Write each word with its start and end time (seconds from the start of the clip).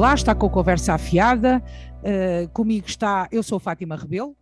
Olá, 0.00 0.14
está 0.14 0.34
com 0.34 0.46
a 0.46 0.50
conversa 0.50 0.94
afiada. 0.94 1.62
Uh, 1.98 2.48
comigo 2.54 2.86
está, 2.86 3.28
eu 3.30 3.42
sou 3.42 3.60
Fátima 3.60 3.96
Rebelo 3.96 4.34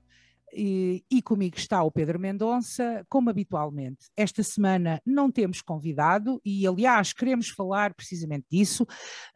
e, 0.54 1.02
e, 1.10 1.20
comigo 1.20 1.56
está 1.56 1.82
o 1.82 1.90
Pedro 1.90 2.16
Mendonça, 2.16 3.04
como 3.08 3.28
habitualmente. 3.28 4.06
Esta 4.16 4.40
semana 4.44 5.02
não 5.04 5.32
temos 5.32 5.60
convidado 5.60 6.40
e, 6.44 6.64
aliás, 6.64 7.12
queremos 7.12 7.48
falar 7.48 7.92
precisamente 7.92 8.46
disso. 8.48 8.84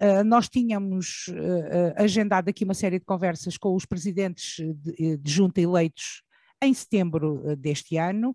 Uh, 0.00 0.22
nós 0.24 0.48
tínhamos 0.48 1.26
uh, 1.30 1.92
agendado 1.96 2.48
aqui 2.48 2.62
uma 2.62 2.72
série 2.72 3.00
de 3.00 3.04
conversas 3.04 3.58
com 3.58 3.74
os 3.74 3.84
presidentes 3.84 4.64
de, 4.76 5.16
de 5.16 5.28
junta 5.28 5.60
eleitos 5.60 6.22
em 6.62 6.72
setembro 6.72 7.42
eh, 7.44 7.56
deste 7.56 7.96
ano. 7.96 8.30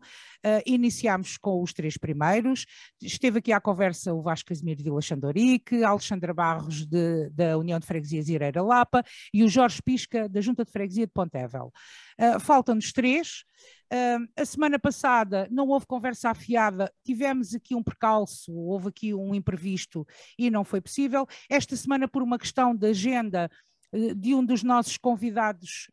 Uh, 0.46 0.62
iniciámos 0.66 1.38
com 1.38 1.62
os 1.62 1.74
três 1.74 1.98
primeiros. 1.98 2.66
Esteve 3.02 3.40
aqui 3.40 3.52
à 3.52 3.60
conversa 3.60 4.14
o 4.14 4.22
Vasco 4.22 4.50
Casimiro 4.50 4.78
de 4.78 4.84
Vila 4.84 5.02
Xandorique, 5.02 5.84
Alexandra 5.84 6.34
Barros 6.34 6.86
de, 6.86 7.30
da 7.32 7.58
União 7.58 7.80
de 7.80 7.86
Freguesias 7.86 8.30
Ireira 8.30 8.62
Lapa 8.62 9.04
e 9.34 9.44
o 9.44 9.50
Jorge 9.50 9.82
Pisca 9.82 10.30
da 10.30 10.42
Junta 10.42 10.64
de 10.64 10.72
Freguesia 10.72 11.08
de 11.08 11.14
Pontevel. 11.14 11.72
Uh, 12.20 12.40
Faltam-nos 12.40 12.92
três. 12.92 13.44
Uh, 13.92 14.28
a 14.36 14.46
semana 14.46 14.78
passada 14.78 15.48
não 15.50 15.68
houve 15.70 15.86
conversa 15.88 16.30
afiada, 16.30 16.92
tivemos 17.06 17.56
aqui 17.56 17.74
um 17.74 17.82
percalço, 17.82 18.54
houve 18.54 18.90
aqui 18.90 19.14
um 19.14 19.34
imprevisto 19.34 20.06
e 20.38 20.50
não 20.50 20.64
foi 20.64 20.82
possível. 20.82 21.26
Esta 21.50 21.76
semana, 21.76 22.08
por 22.08 22.22
uma 22.22 22.38
questão 22.38 22.76
de 22.76 22.88
agenda 22.88 23.50
de 24.18 24.36
um 24.36 24.44
dos 24.44 24.64
nossos 24.64 24.98
convidados, 24.98 25.90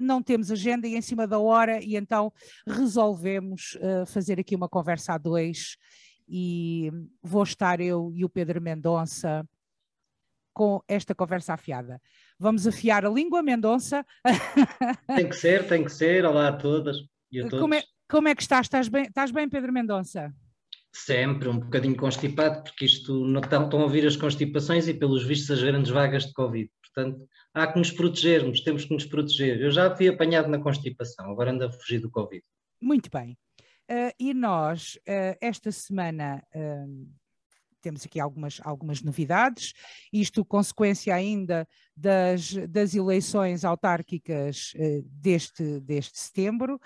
não 0.00 0.22
temos 0.22 0.50
agenda 0.50 0.86
e 0.86 0.96
em 0.96 1.02
cima 1.02 1.26
da 1.26 1.38
hora, 1.38 1.82
e 1.82 1.96
então 1.96 2.32
resolvemos 2.66 3.76
uh, 3.76 4.06
fazer 4.06 4.40
aqui 4.40 4.56
uma 4.56 4.68
conversa 4.68 5.14
a 5.14 5.18
dois 5.18 5.76
e 6.28 6.90
vou 7.22 7.42
estar 7.42 7.80
eu 7.80 8.12
e 8.14 8.24
o 8.24 8.28
Pedro 8.28 8.60
Mendonça 8.60 9.44
com 10.52 10.82
esta 10.88 11.14
conversa 11.14 11.54
afiada. 11.54 12.00
Vamos 12.38 12.66
afiar 12.66 13.04
a 13.04 13.08
língua, 13.08 13.42
Mendonça. 13.42 14.04
Tem 15.16 15.28
que 15.28 15.36
ser, 15.36 15.66
tem 15.66 15.84
que 15.84 15.92
ser. 15.92 16.24
Olá 16.24 16.48
a 16.48 16.52
todas 16.52 16.96
e 17.30 17.40
a 17.40 17.42
todos. 17.44 17.60
Como 17.60 17.74
é, 17.74 17.82
como 18.08 18.28
é 18.28 18.34
que 18.34 18.42
estás? 18.42 18.66
Estás 18.66 18.88
bem, 18.88 19.04
estás 19.04 19.30
bem, 19.30 19.48
Pedro 19.48 19.72
Mendonça? 19.72 20.32
Sempre, 20.92 21.48
um 21.48 21.58
bocadinho 21.58 21.96
constipado, 21.96 22.64
porque 22.64 22.84
isto 22.84 23.24
não 23.24 23.40
estão, 23.40 23.64
estão 23.64 23.80
a 23.80 23.84
ouvir 23.84 24.06
as 24.06 24.16
constipações 24.16 24.88
e 24.88 24.94
pelos 24.94 25.24
vistos 25.24 25.50
as 25.52 25.62
grandes 25.62 25.90
vagas 25.90 26.26
de 26.26 26.32
Covid. 26.32 26.68
Portanto, 26.92 27.28
há 27.54 27.66
que 27.66 27.78
nos 27.78 27.90
protegermos, 27.90 28.60
temos 28.60 28.84
que 28.84 28.92
nos 28.92 29.04
proteger. 29.04 29.60
Eu 29.60 29.70
já 29.70 29.94
fui 29.94 30.08
apanhado 30.08 30.48
na 30.48 30.58
constipação, 30.58 31.30
agora 31.30 31.52
ando 31.52 31.64
a 31.64 31.72
fugir 31.72 32.00
do 32.00 32.10
Covid. 32.10 32.44
Muito 32.80 33.10
bem. 33.10 33.36
Uh, 33.90 34.14
e 34.18 34.32
nós, 34.32 34.96
uh, 34.96 35.36
esta 35.40 35.72
semana, 35.72 36.42
uh, 36.54 37.08
temos 37.80 38.04
aqui 38.04 38.20
algumas, 38.20 38.60
algumas 38.62 39.02
novidades, 39.02 39.72
isto 40.12 40.44
consequência 40.44 41.14
ainda 41.14 41.66
das, 41.96 42.54
das 42.68 42.94
eleições 42.94 43.64
autárquicas 43.64 44.74
deste, 45.06 45.80
deste 45.80 46.18
setembro. 46.18 46.78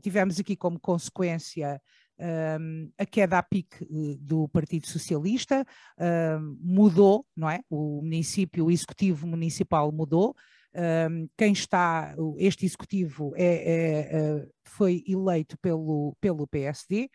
tivemos 0.00 0.38
aqui 0.38 0.54
como 0.54 0.78
consequência 0.78 1.82
um, 2.18 2.90
a 2.96 3.04
queda 3.04 3.38
a 3.38 3.42
pique 3.42 3.84
eh, 3.84 4.16
do 4.20 4.48
Partido 4.48 4.86
Socialista 4.86 5.64
um, 5.98 6.58
mudou, 6.60 7.26
não 7.36 7.50
é? 7.50 7.60
O 7.68 8.00
município, 8.02 8.66
o 8.66 8.70
executivo 8.70 9.26
municipal 9.26 9.90
mudou. 9.90 10.34
Um, 10.74 11.28
quem 11.36 11.52
está, 11.52 12.14
este 12.36 12.66
executivo 12.66 13.32
é, 13.36 13.44
é, 13.44 14.00
é, 14.00 14.48
foi 14.64 15.04
eleito 15.06 15.56
pelo, 15.58 16.16
pelo 16.20 16.48
PSD 16.48 17.08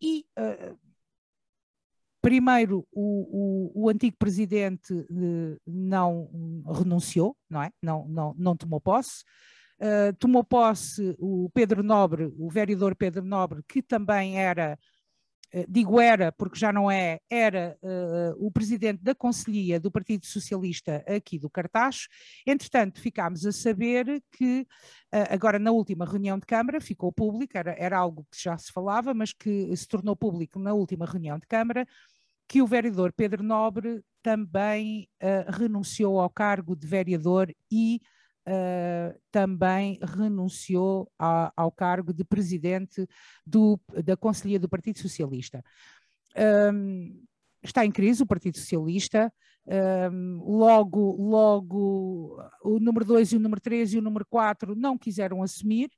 e 0.00 0.24
uh, 0.38 0.78
primeiro 2.22 2.86
o, 2.90 3.74
o, 3.74 3.84
o, 3.84 3.88
antigo 3.90 4.16
presidente 4.18 4.94
uh, 4.94 5.60
não 5.66 6.64
renunciou, 6.66 7.36
não 7.50 7.62
é? 7.62 7.70
Não, 7.82 8.08
não, 8.08 8.34
não 8.38 8.56
tomou 8.56 8.80
posse. 8.80 9.24
Uh, 9.80 10.12
tomou 10.18 10.44
posse 10.44 11.16
o 11.18 11.48
Pedro 11.54 11.82
Nobre, 11.82 12.30
o 12.36 12.50
vereador 12.50 12.94
Pedro 12.94 13.24
Nobre, 13.24 13.62
que 13.66 13.80
também 13.80 14.38
era, 14.38 14.78
uh, 15.54 15.64
digo 15.66 15.98
era 15.98 16.30
porque 16.30 16.58
já 16.58 16.70
não 16.70 16.90
é, 16.90 17.18
era 17.30 17.78
uh, 17.82 18.46
o 18.46 18.50
presidente 18.50 19.02
da 19.02 19.14
Conselhia 19.14 19.80
do 19.80 19.90
Partido 19.90 20.26
Socialista 20.26 21.02
aqui 21.08 21.38
do 21.38 21.48
Cartacho. 21.48 22.08
Entretanto, 22.46 23.00
ficámos 23.00 23.46
a 23.46 23.52
saber 23.52 24.22
que, 24.30 24.66
agora 25.30 25.58
na 25.58 25.70
última 25.70 26.04
reunião 26.04 26.38
de 26.38 26.44
Câmara, 26.44 26.78
ficou 26.78 27.10
público, 27.10 27.56
era, 27.56 27.74
era 27.78 27.96
algo 27.96 28.26
que 28.30 28.38
já 28.38 28.58
se 28.58 28.70
falava, 28.70 29.14
mas 29.14 29.32
que 29.32 29.74
se 29.74 29.88
tornou 29.88 30.14
público 30.14 30.58
na 30.58 30.74
última 30.74 31.06
reunião 31.06 31.38
de 31.38 31.46
Câmara, 31.46 31.86
que 32.46 32.60
o 32.60 32.66
vereador 32.66 33.14
Pedro 33.14 33.42
Nobre 33.42 34.02
também 34.22 35.08
renunciou 35.48 36.20
ao 36.20 36.28
cargo 36.28 36.76
de 36.76 36.86
vereador 36.86 37.50
e 37.70 37.98
uh, 38.50 39.18
também 39.30 39.98
renunciou 40.02 41.10
a, 41.18 41.52
ao 41.56 41.70
cargo 41.70 42.12
de 42.12 42.24
presidente 42.24 43.06
do, 43.46 43.78
da 44.04 44.16
Conselhia 44.16 44.58
do 44.58 44.68
Partido 44.68 44.98
Socialista. 44.98 45.64
Um, 46.74 47.24
está 47.62 47.84
em 47.84 47.92
crise 47.92 48.22
o 48.22 48.26
Partido 48.26 48.58
Socialista, 48.58 49.32
um, 50.12 50.42
logo, 50.44 51.16
logo 51.16 52.42
o 52.64 52.80
número 52.80 53.04
2 53.04 53.32
e 53.32 53.36
o 53.36 53.40
número 53.40 53.60
3 53.60 53.94
e 53.94 53.98
o 53.98 54.02
número 54.02 54.26
4 54.26 54.74
não 54.74 54.98
quiseram 54.98 55.42
assumir. 55.42 55.90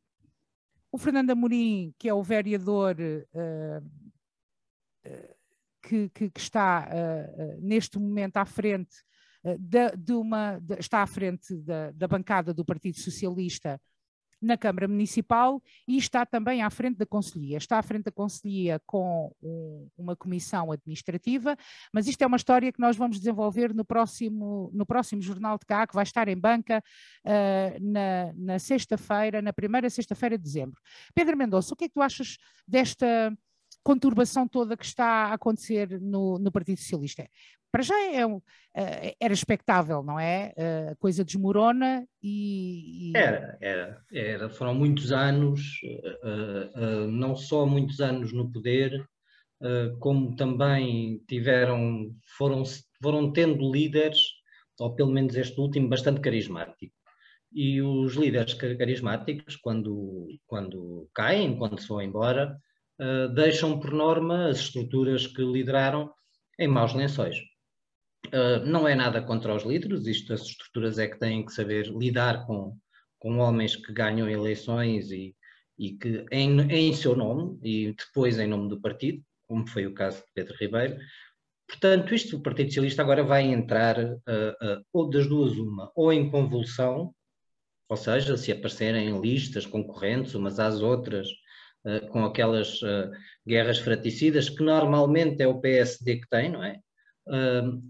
O 0.91 0.99
Fernando 0.99 1.31
Amorim, 1.31 1.95
que 1.99 2.09
é 2.09 2.13
o 2.13 2.23
vereador 2.23 2.97
uh, 3.01 3.91
que, 5.83 6.11
que, 6.11 6.31
que, 6.31 6.41
está 6.41 6.87
uh, 6.87 7.61
neste 7.61 7.99
momento 7.99 8.37
à 8.37 8.45
frente 8.45 8.95
eh, 8.97 9.12
de, 9.59 9.97
de 9.97 10.13
uma, 10.13 10.59
de, 10.59 10.79
está 10.79 11.03
à 11.03 11.07
frente 11.07 11.55
da, 11.57 11.91
da 11.93 12.09
bancada 12.09 12.55
do 12.55 12.65
Partido 12.65 12.99
Socialista 12.99 13.81
na 14.43 14.59
Câmara 14.59 14.89
Municipal 14.89 15.63
e 15.87 15.97
está 15.97 16.27
também 16.27 16.63
à 16.63 16.69
frente 16.69 16.99
da 16.99 17.07
Conselhia. 17.07 17.57
Está 17.57 17.79
à 17.79 17.83
frente 17.83 18.05
da 18.05 18.11
Conselhia 18.11 18.81
com 18.85 19.33
um, 19.41 19.89
uma 19.97 20.17
comissão 20.17 20.73
administrativa, 20.73 21.57
mas 21.93 22.09
isto 22.09 22.21
é 22.23 22.27
uma 22.27 22.37
história 22.37 22.73
que 22.73 22.81
nós 22.81 22.97
vamos 22.97 23.19
desenvolver 23.19 23.73
no 23.73 23.85
próximo, 23.85 24.71
no 24.75 24.85
próximo 24.85 25.23
Jornal 25.23 25.57
de 25.57 25.65
Cá, 25.65 25.87
que 25.87 25.95
vai 25.95 26.03
estar 26.03 26.27
em 26.27 26.37
banca 26.37 26.83
uh, 27.25 27.93
na, 27.93 28.33
na 28.35 28.59
sexta-feira, 28.59 29.41
na 29.41 29.53
primeira 29.53 29.89
sexta-feira 29.89 30.37
de 30.37 30.43
dezembro. 30.43 30.81
Pedro 31.15 31.37
Mendonça, 31.37 31.73
o 31.73 31.77
que 31.77 31.85
é 31.85 31.89
que 31.89 31.95
tu 31.95 32.03
achas 32.03 32.37
desta 32.67 33.33
conturbação 33.83 34.47
toda 34.47 34.77
que 34.77 34.85
está 34.85 35.27
a 35.27 35.35
acontecer 35.35 36.01
no, 36.01 36.39
no 36.39 36.53
Partido 36.53 36.79
Socialista. 36.79 37.29
Para 37.73 37.83
já 37.83 37.99
é 38.13 38.27
uh, 38.27 38.43
era 39.19 39.33
expectável, 39.33 40.03
não 40.03 40.21
é? 40.21 40.53
Uh, 40.57 40.91
a 40.93 40.97
coisa 40.97 41.25
desmorona 41.25 42.07
e, 42.23 43.11
e, 43.11 43.17
Era, 43.17 43.57
era, 43.63 44.05
era. 44.13 44.51
Foram 44.51 44.75
muitos 44.75 45.11
anos, 45.11 45.81
uh, 46.23 47.07
não 47.07 47.35
só 47.35 47.65
muitos 47.65 48.01
anos 48.01 48.33
no 48.33 48.51
poder, 48.53 49.09
como 50.01 50.35
também 50.35 51.23
tiveram, 51.29 52.13
foram, 52.37 52.65
foram 53.01 53.33
tendo 53.33 53.71
líderes, 53.71 54.19
ou 54.81 54.93
pelo 54.93 55.13
menos 55.13 55.37
este 55.37 55.59
último, 55.61 55.89
bastante 55.89 56.21
carismático. 56.21 56.93
E 57.53 57.81
os 57.81 58.15
líderes 58.15 58.55
carismáticos, 58.55 59.55
quando, 59.55 60.27
quando 60.49 61.09
caem, 61.15 61.57
quando 61.57 61.81
se 61.81 61.87
vão 61.87 62.03
embora, 62.03 62.59
uh, 63.03 63.29
deixam 63.35 63.79
por 63.81 63.93
norma 63.93 64.49
as 64.49 64.59
estruturas 64.61 65.27
que 65.27 65.43
lideraram 65.43 66.11
em 66.59 66.69
maus 66.69 66.95
lençóis. 66.95 67.37
Uh, 68.29 68.65
não 68.65 68.87
é 68.87 68.95
nada 68.95 69.21
contra 69.21 69.55
os 69.55 69.65
líderes, 69.65 70.07
isto 70.07 70.33
as 70.33 70.43
estruturas 70.43 70.99
é 70.99 71.09
que 71.09 71.19
têm 71.19 71.45
que 71.45 71.53
saber 71.53 71.87
lidar 71.89 72.47
com, 72.47 72.79
com 73.19 73.39
homens 73.39 73.75
que 73.75 73.93
ganham 73.93 74.29
eleições 74.29 75.11
e, 75.11 75.35
e 75.79 75.93
que 75.93 76.25
em, 76.31 76.61
em 76.71 76.93
seu 76.93 77.17
nome 77.17 77.59
e 77.63 77.93
depois 77.93 78.39
em 78.39 78.47
nome 78.47 78.69
do 78.69 78.81
partido, 78.81 79.23
como 79.49 79.67
foi 79.67 79.87
o 79.87 79.95
caso 79.95 80.19
de 80.19 80.33
Pedro 80.35 80.57
Ribeiro. 80.59 80.97
Portanto, 81.67 82.15
isto 82.15 82.37
o 82.37 82.43
Partido 82.43 82.69
Socialista 82.69 83.03
agora 83.03 83.25
vai 83.25 83.45
entrar 83.45 83.99
uh, 83.99 84.15
uh, 84.15 84.85
ou 84.93 85.11
das 85.11 85.27
duas 85.27 85.57
uma, 85.57 85.91
ou 85.95 86.13
em 86.13 86.31
convulsão, 86.31 87.15
ou 87.89 87.97
seja, 87.97 88.37
se 88.37 88.53
aparecerem 88.53 89.21
listas 89.21 89.67
concorrentes 89.67 90.35
umas 90.35 90.59
às 90.59 90.81
outras, 90.81 91.29
com 92.11 92.25
aquelas 92.25 92.81
uh, 92.83 93.11
guerras 93.47 93.79
fraticidas 93.79 94.49
que 94.49 94.63
normalmente 94.63 95.43
é 95.43 95.47
o 95.47 95.61
PSD 95.61 96.17
que 96.17 96.29
tem, 96.29 96.51
não 96.51 96.63
é? 96.63 96.79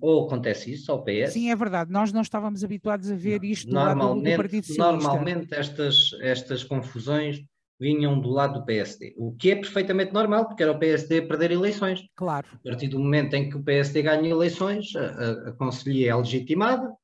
Ou 0.00 0.26
acontece 0.26 0.72
isso 0.72 0.92
ao 0.92 1.02
PS. 1.02 1.32
Sim, 1.32 1.50
é 1.50 1.56
verdade. 1.56 1.90
Nós 1.90 2.12
não 2.12 2.20
estávamos 2.20 2.62
habituados 2.62 3.10
a 3.10 3.14
ver 3.14 3.42
isto 3.44 3.72
normalmente, 3.72 4.30
do 4.30 4.36
Partido 4.36 4.66
Socialista. 4.66 5.08
Normalmente 5.08 5.54
estas, 5.54 6.10
estas 6.20 6.62
confusões 6.62 7.42
vinham 7.82 8.20
do 8.20 8.30
lado 8.30 8.60
do 8.60 8.64
PSD, 8.64 9.12
o 9.16 9.32
que 9.32 9.50
é 9.50 9.56
perfeitamente 9.56 10.12
normal, 10.12 10.46
porque 10.46 10.62
era 10.62 10.70
o 10.70 10.78
PSD 10.78 11.22
perder 11.22 11.50
eleições. 11.50 12.00
Claro. 12.14 12.46
A 12.52 12.68
partir 12.68 12.86
do 12.86 13.00
momento 13.00 13.34
em 13.34 13.50
que 13.50 13.56
o 13.56 13.62
PSD 13.62 14.02
ganha 14.02 14.28
eleições, 14.28 14.94
a, 14.94 15.00
a, 15.00 15.48
a 15.48 15.52
Conselhia 15.52 16.12
é 16.12 16.14
legitimada, 16.14 16.94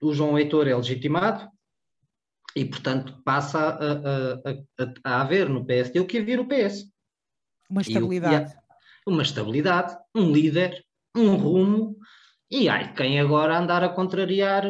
o 0.00 0.14
João 0.14 0.38
Heitor 0.38 0.66
é 0.68 0.74
legitimado, 0.74 1.46
e, 2.54 2.64
portanto, 2.64 3.20
passa 3.24 3.58
a, 3.58 3.92
a, 3.92 4.84
a, 4.84 4.92
a, 5.04 5.20
haver 5.20 5.48
no 5.48 5.64
PSD 5.64 6.00
o 6.00 6.06
que 6.06 6.18
havia 6.18 6.36
no 6.36 6.48
PS. 6.48 6.84
Uma 7.70 7.82
estabilidade. 7.82 8.54
uma 9.06 9.22
estabilidade, 9.22 9.96
um 10.14 10.32
líder, 10.32 10.84
um 11.14 11.36
rumo 11.36 11.96
E 12.50 12.68
há 12.68 12.92
quem 12.92 13.20
agora 13.20 13.58
andar 13.58 13.84
a 13.84 13.88
contrariar 13.88 14.64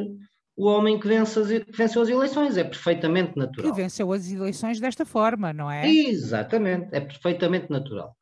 o 0.57 0.67
homem 0.67 0.99
que, 0.99 1.07
vence 1.07 1.39
as, 1.39 1.49
que 1.49 1.77
venceu 1.77 2.03
as 2.03 2.09
eleições. 2.09 2.57
É 2.57 2.65
perfeitamente 2.65 3.37
natural. 3.37 3.71
Que 3.71 3.81
venceu 3.81 4.13
as 4.13 4.31
eleições 4.31 4.81
desta 4.81 5.07
forma, 5.07 5.53
não 5.53 5.71
é? 5.71 5.89
Exatamente, 5.89 6.89
é 6.93 7.01
perfeitamente 7.01 7.71
natural. 7.71 8.17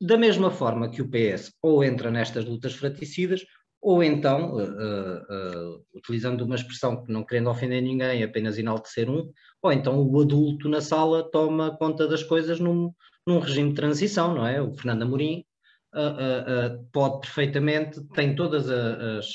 Da 0.00 0.16
mesma 0.16 0.50
forma 0.50 0.90
que 0.90 1.02
o 1.02 1.08
PS 1.08 1.52
ou 1.62 1.84
entra 1.84 2.10
nestas 2.10 2.46
lutas 2.46 2.74
fraticidas, 2.74 3.44
ou 3.84 4.02
então, 4.02 4.54
uh, 4.54 4.62
uh, 4.62 5.74
uh, 5.76 5.84
utilizando 5.94 6.40
uma 6.40 6.54
expressão 6.54 7.04
que 7.04 7.12
não 7.12 7.22
querendo 7.22 7.50
ofender 7.50 7.82
ninguém, 7.82 8.22
apenas 8.22 8.56
enaltecer 8.56 9.10
um, 9.10 9.30
ou 9.60 9.70
então 9.70 10.02
o 10.02 10.20
adulto 10.22 10.70
na 10.70 10.80
sala 10.80 11.30
toma 11.30 11.76
conta 11.76 12.08
das 12.08 12.22
coisas 12.22 12.58
num, 12.58 12.90
num 13.26 13.40
regime 13.40 13.68
de 13.68 13.74
transição, 13.74 14.34
não 14.34 14.46
é? 14.46 14.62
O 14.62 14.72
Fernando 14.72 15.02
Amorim 15.02 15.44
pode 16.92 17.20
perfeitamente, 17.20 18.02
tem 18.14 18.34
todas 18.34 18.68
as, 18.70 19.28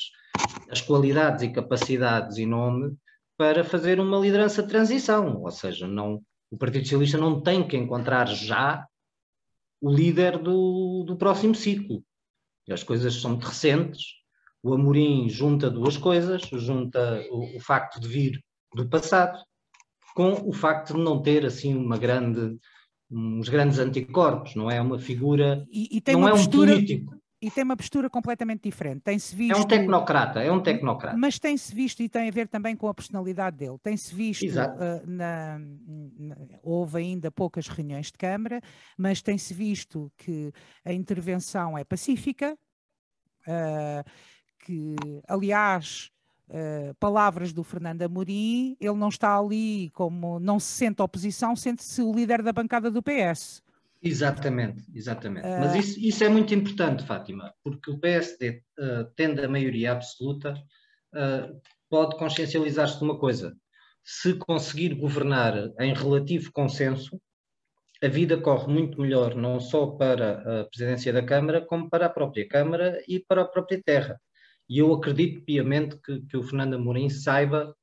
as 0.69 0.81
qualidades 0.81 1.43
e 1.43 1.53
capacidades 1.53 2.37
e 2.37 2.45
nome 2.45 2.97
para 3.37 3.63
fazer 3.63 3.99
uma 3.99 4.17
liderança 4.17 4.63
de 4.63 4.67
transição, 4.67 5.43
ou 5.43 5.51
seja, 5.51 5.87
não, 5.87 6.23
o 6.49 6.57
Partido 6.57 6.83
Socialista 6.85 7.19
não 7.19 7.39
tem 7.39 7.65
que 7.65 7.77
encontrar 7.77 8.25
já 8.25 8.83
o 9.79 9.93
líder 9.93 10.39
do, 10.39 11.03
do 11.05 11.15
próximo 11.15 11.53
ciclo. 11.53 12.03
As 12.69 12.83
coisas 12.83 13.13
são 13.13 13.37
recentes, 13.37 14.18
o 14.63 14.73
Amorim 14.73 15.29
junta 15.29 15.69
duas 15.69 15.97
coisas, 15.97 16.41
junta 16.41 17.23
o, 17.29 17.57
o 17.57 17.59
facto 17.59 17.99
de 17.99 18.07
vir 18.07 18.43
do 18.73 18.87
passado 18.87 19.37
com 20.15 20.33
o 20.47 20.51
facto 20.51 20.93
de 20.93 20.99
não 20.99 21.21
ter 21.21 21.45
assim 21.45 21.75
uma 21.75 21.97
grande 21.97 22.57
uns 23.11 23.49
grandes 23.49 23.79
anticorpos, 23.79 24.55
não 24.55 24.69
é 24.69 24.79
uma 24.79 24.99
figura, 24.99 25.65
e, 25.71 25.97
e 25.97 26.11
não 26.11 26.27
é 26.27 26.31
postura, 26.31 26.71
um 26.71 26.75
político. 26.75 27.19
E 27.41 27.49
tem 27.49 27.63
uma 27.63 27.77
postura 27.77 28.09
completamente 28.09 28.63
diferente. 28.63 29.01
Tem-se 29.01 29.33
visto, 29.33 29.57
é 29.57 29.61
um 29.61 29.65
tecnocrata, 29.65 30.41
é 30.41 30.51
um 30.51 30.61
tecnocrata. 30.61 31.17
Mas 31.17 31.39
tem-se 31.39 31.73
visto, 31.73 32.03
e 32.03 32.09
tem 32.09 32.27
a 32.27 32.31
ver 32.31 32.47
também 32.49 32.75
com 32.75 32.87
a 32.87 32.93
personalidade 32.93 33.57
dele, 33.57 33.77
tem-se 33.81 34.13
visto, 34.13 34.45
uh, 34.45 35.07
na, 35.07 35.57
na, 35.57 36.35
houve 36.61 36.97
ainda 36.99 37.31
poucas 37.31 37.67
reuniões 37.67 38.07
de 38.07 38.17
Câmara, 38.17 38.61
mas 38.97 39.21
tem-se 39.21 39.53
visto 39.53 40.11
que 40.17 40.51
a 40.83 40.91
intervenção 40.91 41.77
é 41.77 41.83
pacífica, 41.83 42.57
uh, 43.47 44.03
que, 44.69 44.95
aliás, 45.27 46.11
Uh, 46.51 46.95
palavras 46.95 47.53
do 47.53 47.63
Fernando 47.63 48.01
Amorim, 48.01 48.75
ele 48.81 48.95
não 48.95 49.09
está 49.09 49.37
ali 49.37 49.91
como 49.91 50.39
não 50.39 50.59
se 50.59 50.65
sente 50.65 50.99
oposição, 50.99 51.55
sente-se 51.55 52.01
o 52.01 52.11
líder 52.11 52.41
da 52.41 52.51
bancada 52.51 52.89
do 52.89 53.03
PS. 53.03 53.61
Exatamente, 54.01 54.83
exatamente. 54.95 55.45
Uh... 55.45 55.59
Mas 55.59 55.75
isso, 55.75 55.99
isso, 55.99 56.23
é 56.23 56.27
muito 56.27 56.51
importante, 56.55 57.05
Fátima, 57.05 57.53
porque 57.63 57.91
o 57.91 57.99
PSD, 57.99 58.49
uh, 58.49 58.83
eh, 58.83 59.07
tendo 59.15 59.45
a 59.45 59.47
maioria 59.47 59.91
absoluta, 59.91 60.55
pode 61.87 62.17
consciencializar-se 62.17 62.97
de 62.97 63.03
uma 63.03 63.19
coisa: 63.19 63.55
se 64.03 64.33
conseguir 64.33 64.95
governar 64.95 65.53
em 65.79 65.93
relativo 65.93 66.51
consenso, 66.51 67.21
a 68.01 68.07
vida 68.07 68.41
corre 68.41 68.73
muito 68.73 68.99
melhor, 68.99 69.35
não 69.35 69.59
só 69.59 69.85
para 69.85 70.61
a 70.61 70.65
presidência 70.65 71.13
da 71.13 71.23
Câmara, 71.23 71.61
como 71.61 71.87
para 71.87 72.07
a 72.07 72.09
própria 72.09 72.47
Câmara 72.47 72.99
e 73.07 73.19
para 73.19 73.43
a 73.43 73.47
própria 73.47 73.79
terra. 73.85 74.19
E 74.69 74.77
eu 74.77 74.93
acredito 74.93 75.43
piamente 75.43 75.97
que, 75.97 76.21
que 76.21 76.37
o 76.37 76.43
Fernando 76.43 76.75
Amorim 76.75 77.09
saiba 77.09 77.75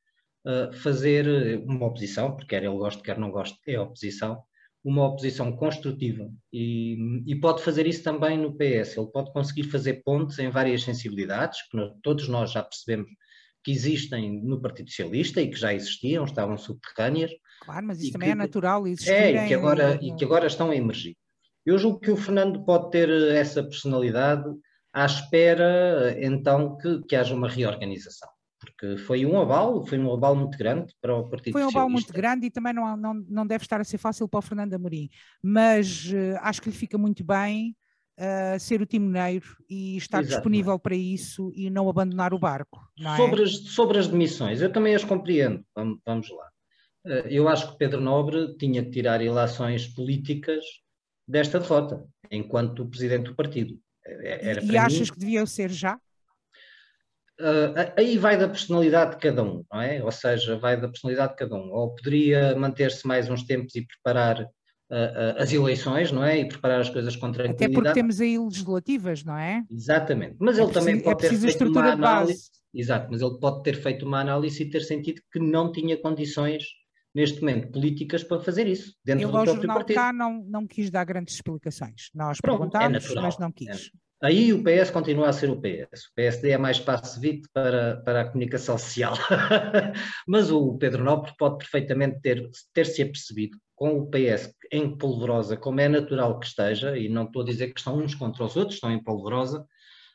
uh, 0.46 0.72
fazer 0.72 1.58
uma 1.66 1.86
oposição, 1.86 2.32
porque 2.32 2.48
quer 2.48 2.62
ele 2.62 2.76
goste, 2.76 3.02
quer 3.02 3.18
não 3.18 3.30
goste, 3.30 3.58
é 3.66 3.78
oposição, 3.80 4.40
uma 4.84 5.04
oposição 5.04 5.50
construtiva. 5.56 6.30
E, 6.52 6.96
e, 7.26 7.34
pode 7.40 7.60
fazer 7.62 7.88
isso 7.88 8.04
também 8.04 8.38
no 8.38 8.56
PS. 8.56 8.96
Ele 8.96 9.10
pode 9.12 9.32
conseguir 9.32 9.64
fazer 9.64 10.04
pontes 10.04 10.38
em 10.38 10.48
várias 10.48 10.84
sensibilidades, 10.84 11.60
que 11.68 11.76
todos 12.02 12.28
nós 12.28 12.52
já 12.52 12.62
percebemos 12.62 13.08
que 13.64 13.72
existem 13.72 14.40
no 14.44 14.60
Partido 14.60 14.88
Socialista 14.88 15.42
e 15.42 15.50
que 15.50 15.56
já 15.56 15.74
existiam, 15.74 16.24
estavam 16.24 16.56
subterrâneas. 16.56 17.32
Claro, 17.62 17.84
mas 17.84 18.00
isso 18.00 18.12
também 18.12 18.28
que, 18.28 18.32
é 18.32 18.36
natural 18.36 18.86
existir. 18.86 19.10
É, 19.10 19.44
e 19.44 19.48
que, 19.48 19.54
agora, 19.54 19.98
e 20.00 20.14
que 20.14 20.24
agora 20.24 20.46
estão 20.46 20.70
a 20.70 20.76
emergir. 20.76 21.16
Eu 21.64 21.76
julgo 21.76 21.98
que 21.98 22.12
o 22.12 22.16
Fernando 22.16 22.64
pode 22.64 22.92
ter 22.92 23.10
essa 23.32 23.64
personalidade 23.64 24.44
à 24.96 25.04
espera 25.04 26.16
então 26.18 26.76
que, 26.78 27.02
que 27.02 27.14
haja 27.14 27.34
uma 27.34 27.48
reorganização 27.48 28.28
porque 28.58 28.96
foi 28.96 29.26
um 29.26 29.38
abalo, 29.38 29.86
foi 29.86 29.98
um 29.98 30.12
abalo 30.12 30.36
muito 30.36 30.56
grande 30.56 30.92
para 31.00 31.14
o 31.14 31.28
Partido 31.28 31.52
Foi 31.52 31.64
um 31.64 31.68
abalo 31.68 31.90
muito 31.90 32.12
grande 32.12 32.46
e 32.46 32.50
também 32.50 32.72
não, 32.72 32.96
não, 32.96 33.14
não 33.14 33.46
deve 33.46 33.64
estar 33.64 33.80
a 33.80 33.84
ser 33.84 33.98
fácil 33.98 34.26
para 34.26 34.38
o 34.38 34.42
Fernando 34.42 34.72
Amorim, 34.74 35.08
mas 35.42 36.06
uh, 36.06 36.38
acho 36.40 36.62
que 36.62 36.70
lhe 36.70 36.74
fica 36.74 36.96
muito 36.96 37.22
bem 37.22 37.76
uh, 38.18 38.58
ser 38.58 38.80
o 38.80 38.86
timoneiro 38.86 39.46
e 39.68 39.96
estar 39.96 40.18
Exatamente. 40.18 40.28
disponível 40.28 40.78
para 40.78 40.96
isso 40.96 41.52
e 41.54 41.68
não 41.70 41.88
abandonar 41.88 42.32
o 42.32 42.38
barco. 42.38 42.80
É? 42.98 43.16
Sobre, 43.16 43.42
as, 43.42 43.52
sobre 43.52 43.98
as 43.98 44.08
demissões, 44.08 44.62
eu 44.62 44.72
também 44.72 44.94
as 44.94 45.04
compreendo, 45.04 45.64
vamos, 45.74 45.98
vamos 46.04 46.30
lá. 46.30 46.48
Uh, 47.06 47.28
eu 47.28 47.48
acho 47.48 47.70
que 47.70 47.78
Pedro 47.78 48.00
Nobre 48.00 48.56
tinha 48.56 48.82
que 48.82 48.90
tirar 48.90 49.20
ilações 49.20 49.86
políticas 49.86 50.64
desta 51.28 51.60
derrota, 51.60 52.04
enquanto 52.30 52.88
presidente 52.88 53.26
do 53.26 53.36
partido. 53.36 53.78
É, 54.26 54.50
era 54.50 54.64
e 54.64 54.76
achas 54.76 55.08
mim, 55.08 55.14
que 55.14 55.18
devia 55.20 55.46
ser 55.46 55.70
já? 55.70 55.94
Uh, 57.38 57.92
aí 57.96 58.16
vai 58.16 58.36
da 58.36 58.48
personalidade 58.48 59.12
de 59.12 59.18
cada 59.18 59.42
um, 59.42 59.62
não 59.70 59.80
é? 59.80 60.02
Ou 60.02 60.10
seja, 60.10 60.56
vai 60.58 60.80
da 60.80 60.88
personalidade 60.88 61.32
de 61.32 61.36
cada 61.38 61.54
um. 61.54 61.70
Ou 61.70 61.94
poderia 61.94 62.56
manter-se 62.56 63.06
mais 63.06 63.28
uns 63.28 63.44
tempos 63.44 63.74
e 63.76 63.86
preparar 63.86 64.40
uh, 64.40 64.44
uh, 64.44 65.42
as 65.42 65.52
eleições, 65.52 66.10
não 66.10 66.24
é? 66.24 66.38
E 66.38 66.48
preparar 66.48 66.80
as 66.80 66.90
coisas 66.90 67.14
com 67.14 67.30
tranquilidade. 67.30 67.64
Até 67.64 67.74
porque 67.74 67.92
temos 67.92 68.20
aí 68.20 68.38
legislativas, 68.38 69.22
não 69.22 69.36
é? 69.36 69.62
Exatamente. 69.70 70.36
Mas 70.40 70.58
é 70.58 70.62
ele 70.62 70.72
também 70.72 71.00
pode 71.00 71.26
é 71.26 71.28
ter 71.28 71.36
feito 71.36 71.68
uma 71.68 71.92
análise. 71.92 72.50
Exato, 72.74 73.08
mas 73.10 73.22
ele 73.22 73.38
pode 73.38 73.62
ter 73.62 73.76
feito 73.76 74.04
uma 74.04 74.20
análise 74.20 74.62
e 74.62 74.68
ter 74.68 74.80
sentido 74.80 75.22
que 75.32 75.38
não 75.38 75.72
tinha 75.72 75.96
condições 75.96 76.64
neste 77.14 77.40
momento 77.40 77.72
políticas 77.72 78.22
para 78.22 78.38
fazer 78.40 78.66
isso 78.66 78.94
dentro 79.02 79.22
Ele 79.22 79.26
do 79.26 79.32
próprio 79.32 79.54
jornal 79.54 79.76
partido. 79.78 79.96
cá 79.96 80.12
não, 80.12 80.44
não 80.46 80.66
quis 80.66 80.90
dar 80.90 81.04
grandes 81.04 81.34
explicações. 81.34 82.10
Nós 82.14 82.38
Pronto, 82.38 82.56
é 82.56 82.78
perguntámos, 82.78 83.10
é 83.10 83.20
mas 83.20 83.38
não 83.38 83.50
quis. 83.50 83.68
É. 83.68 84.05
Aí 84.22 84.52
o 84.52 84.62
PS 84.64 84.90
continua 84.90 85.28
a 85.28 85.32
ser 85.32 85.50
o 85.50 85.60
PS. 85.60 86.06
O 86.10 86.14
PSD 86.14 86.50
é 86.50 86.58
mais 86.58 86.80
passo-vite 86.80 87.48
para, 87.52 87.98
para 87.98 88.22
a 88.22 88.24
comunicação 88.24 88.78
social. 88.78 89.14
mas 90.26 90.50
o 90.50 90.76
Pedro 90.78 91.04
Nobre 91.04 91.32
pode 91.38 91.58
perfeitamente 91.58 92.20
ter, 92.20 92.48
ter 92.72 92.86
se 92.86 93.02
apercebido 93.02 93.58
com 93.74 93.98
o 93.98 94.10
PS 94.10 94.54
em 94.72 94.96
polvorosa, 94.96 95.56
como 95.56 95.80
é 95.80 95.88
natural 95.88 96.40
que 96.40 96.46
esteja, 96.46 96.96
e 96.96 97.10
não 97.10 97.24
estou 97.24 97.42
a 97.42 97.44
dizer 97.44 97.72
que 97.74 97.78
estão 97.78 97.98
uns 97.98 98.14
contra 98.14 98.44
os 98.44 98.56
outros, 98.56 98.76
estão 98.76 98.90
em 98.90 99.02
polvorosa, 99.02 99.66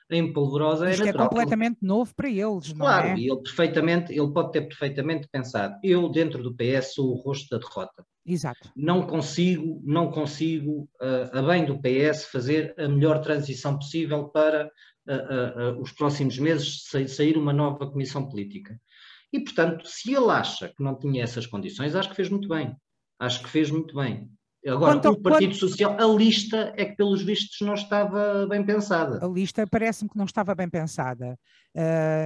em 0.10 0.34
polvorosa 0.34 0.88
é 0.88 0.92
Isto 0.92 1.04
é 1.04 1.06
natural. 1.06 1.28
é 1.28 1.30
completamente 1.30 1.78
novo 1.82 2.14
para 2.16 2.28
eles, 2.28 2.74
não 2.74 2.78
claro, 2.78 3.08
é? 3.08 3.10
Claro, 3.10 3.20
ele 3.20 3.42
perfeitamente, 3.44 4.12
ele 4.12 4.34
pode 4.34 4.52
ter 4.52 4.62
perfeitamente 4.62 5.28
pensado, 5.32 5.80
eu 5.84 6.10
dentro 6.10 6.42
do 6.44 6.56
PS 6.56 6.96
sou 6.96 7.12
o 7.12 7.16
rosto 7.16 7.50
da 7.50 7.66
derrota. 7.66 8.04
Exato. 8.26 8.72
Não 8.76 9.06
consigo, 9.06 9.82
não 9.84 10.12
consigo, 10.12 10.88
uh, 11.02 11.38
a 11.38 11.42
bem 11.42 11.66
do 11.66 11.80
PS, 11.80 12.26
fazer 12.26 12.74
a 12.78 12.88
melhor 12.88 13.20
transição 13.20 13.78
possível 13.78 14.30
para 14.30 14.72
uh, 15.08 15.78
uh, 15.78 15.82
os 15.82 15.92
próximos 15.92 16.38
meses 16.38 16.84
sair 17.08 17.38
uma 17.38 17.54
nova 17.54 17.90
comissão 17.90 18.28
política. 18.28 18.80
E, 19.34 19.40
portanto, 19.40 19.88
se 19.88 20.14
ele 20.14 20.30
acha 20.30 20.70
que 20.70 20.84
não 20.84 20.98
tinha 20.98 21.24
essas 21.24 21.48
condições, 21.48 21.96
acho 21.96 22.10
que 22.10 22.16
fez 22.16 22.30
muito 22.30 22.48
bem. 22.48 22.76
Acho 23.20 23.42
que 23.42 23.50
fez 23.50 23.72
muito 23.72 23.96
bem. 23.96 24.30
Agora, 24.68 24.94
quanto, 24.94 25.10
o 25.10 25.22
Partido 25.22 25.54
quanto... 25.54 25.60
Social, 25.60 25.98
a 26.00 26.06
lista 26.06 26.74
é 26.78 26.86
que, 26.86 26.96
pelos 26.96 27.24
vistos, 27.24 27.58
não 27.62 27.74
estava 27.74 28.46
bem 28.46 28.64
pensada. 28.64 29.26
A 29.26 29.28
lista 29.28 29.66
parece-me 29.66 30.10
que 30.10 30.18
não 30.18 30.26
estava 30.26 30.54
bem 30.54 30.70
pensada. 30.70 31.36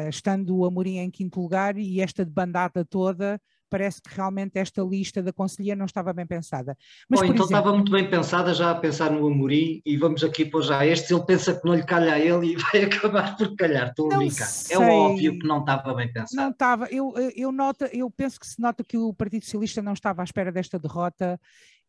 Estando 0.10 0.58
o 0.58 0.66
Amorim 0.66 0.98
em 0.98 1.10
quinto 1.10 1.40
lugar 1.40 1.78
e 1.78 2.02
esta 2.02 2.26
debandada 2.26 2.84
toda, 2.84 3.40
parece 3.76 4.02
que 4.02 4.16
realmente 4.16 4.58
esta 4.58 4.82
lista 4.82 5.22
da 5.22 5.34
Conselhia 5.34 5.76
não 5.76 5.86
estava 5.86 6.14
bem 6.14 6.26
pensada. 6.26 6.78
Mas, 7.10 7.20
Bom, 7.20 7.26
então 7.26 7.44
exemplo... 7.44 7.58
estava 7.58 7.74
muito 7.74 7.92
bem 7.92 8.10
pensada 8.10 8.54
já 8.54 8.72
a 8.72 8.76
pensar 8.76 9.12
no 9.12 9.28
Amorim 9.28 9.82
e 9.86 9.98
vamos 9.98 10.24
aqui 10.24 10.46
pôr 10.46 10.62
já 10.62 10.86
estes, 10.86 11.12
ele 11.12 11.26
pensa 11.26 11.54
que 11.54 11.68
não 11.68 11.76
lhe 11.76 11.84
calha 11.84 12.14
a 12.14 12.20
ele 12.20 12.54
e 12.54 12.56
vai 12.72 12.86
acabar 12.86 13.36
por 13.36 13.54
calhar, 13.58 13.90
estou 13.90 14.14
a 14.14 14.16
brincar. 14.16 14.46
Sei. 14.46 14.78
É 14.78 14.80
óbvio 14.80 15.38
que 15.38 15.46
não 15.46 15.60
estava 15.60 15.94
bem 15.94 16.08
pensado. 16.08 16.42
Não 16.42 16.52
estava, 16.52 16.88
eu, 16.90 17.14
eu, 17.36 17.52
noto, 17.52 17.84
eu 17.92 18.10
penso 18.10 18.40
que 18.40 18.48
se 18.48 18.62
nota 18.62 18.82
que 18.82 18.98
o 18.98 19.14
Partido 19.14 19.44
Socialista 19.44 19.82
não 19.82 19.92
estava 19.92 20.22
à 20.22 20.24
espera 20.24 20.54
desta 20.54 20.80
derrota 20.80 21.38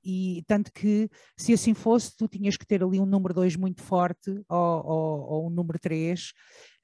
e 0.06 0.44
tanto 0.46 0.72
que 0.72 1.10
se 1.36 1.52
assim 1.52 1.74
fosse, 1.74 2.16
tu 2.16 2.28
tinhas 2.28 2.56
que 2.56 2.64
ter 2.64 2.82
ali 2.82 3.00
um 3.00 3.06
número 3.06 3.34
2 3.34 3.56
muito 3.56 3.82
forte 3.82 4.30
ou, 4.48 4.86
ou, 4.86 5.20
ou 5.30 5.46
um 5.48 5.50
número 5.50 5.78
3 5.80 6.20
uh, 6.22 6.32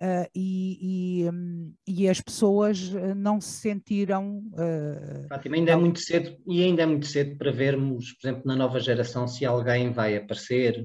eh, 0.00 0.31
e, 0.35 1.23
e, 1.23 1.31
um, 1.31 1.73
e, 1.87 2.09
as 2.09 2.21
pessoas 2.21 2.93
eh, 2.93 3.14
não 3.14 3.41
se 3.41 3.61
sentiram. 3.61 4.38
Uh, 4.52 5.29
Fátima, 5.29 5.55
ainda 5.55 5.71
é 5.71 5.76
muito 5.76 6.00
cedo 6.00 6.37
e 6.49 6.64
ainda 6.64 6.83
é 6.83 6.87
muito 6.87 7.07
cedo 7.07 7.38
para 7.38 7.52
vermos, 7.52 8.12
por 8.14 8.26
exemplo, 8.26 8.43
na 8.45 8.57
nova 8.57 8.81
geração, 8.81 9.29
se 9.29 9.47
alguém 9.47 9.93
vai 9.93 10.17
aparecer 10.17 10.85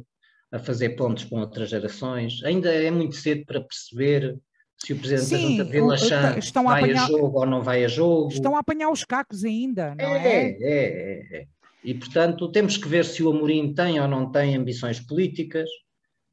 a 0.52 0.60
fazer 0.60 0.90
pontos 0.90 1.24
com 1.26 1.40
outras 1.40 1.70
gerações. 1.70 2.44
Ainda 2.44 2.72
é 2.72 2.92
muito 2.92 3.16
cedo 3.16 3.46
para 3.46 3.62
perceber 3.62 4.38
se 4.78 4.94
o 4.94 5.00
Presidente 5.00 5.26
Sim, 5.26 5.36
da 5.36 5.50
Junta 5.50 5.66
de 5.66 5.72
Vila 5.72 5.98
Chã 5.98 6.36
vai 6.64 6.66
a, 6.66 6.78
apanhar, 6.78 7.04
a 7.04 7.08
jogo 7.08 7.40
ou 7.40 7.46
não 7.46 7.64
vai 7.64 7.84
a 7.84 7.88
jogo. 7.88 8.32
Estão 8.32 8.56
a 8.56 8.60
apanhar 8.60 8.90
os 8.90 9.04
cacos 9.04 9.44
ainda, 9.44 9.96
não 9.96 10.06
é? 10.06 10.28
É, 10.28 10.58
é, 10.62 11.38
é. 11.40 11.48
É. 11.88 11.92
E, 11.92 11.94
portanto, 12.00 12.52
temos 12.52 12.78
que 12.78 12.88
ver 12.88 13.06
se 13.06 13.24
o 13.24 13.32
Amorim 13.32 13.74
tem 13.74 14.00
ou 14.00 14.08
não 14.08 14.32
tem 14.32 14.56
ambições 14.56 15.00
políticas. 15.00 15.70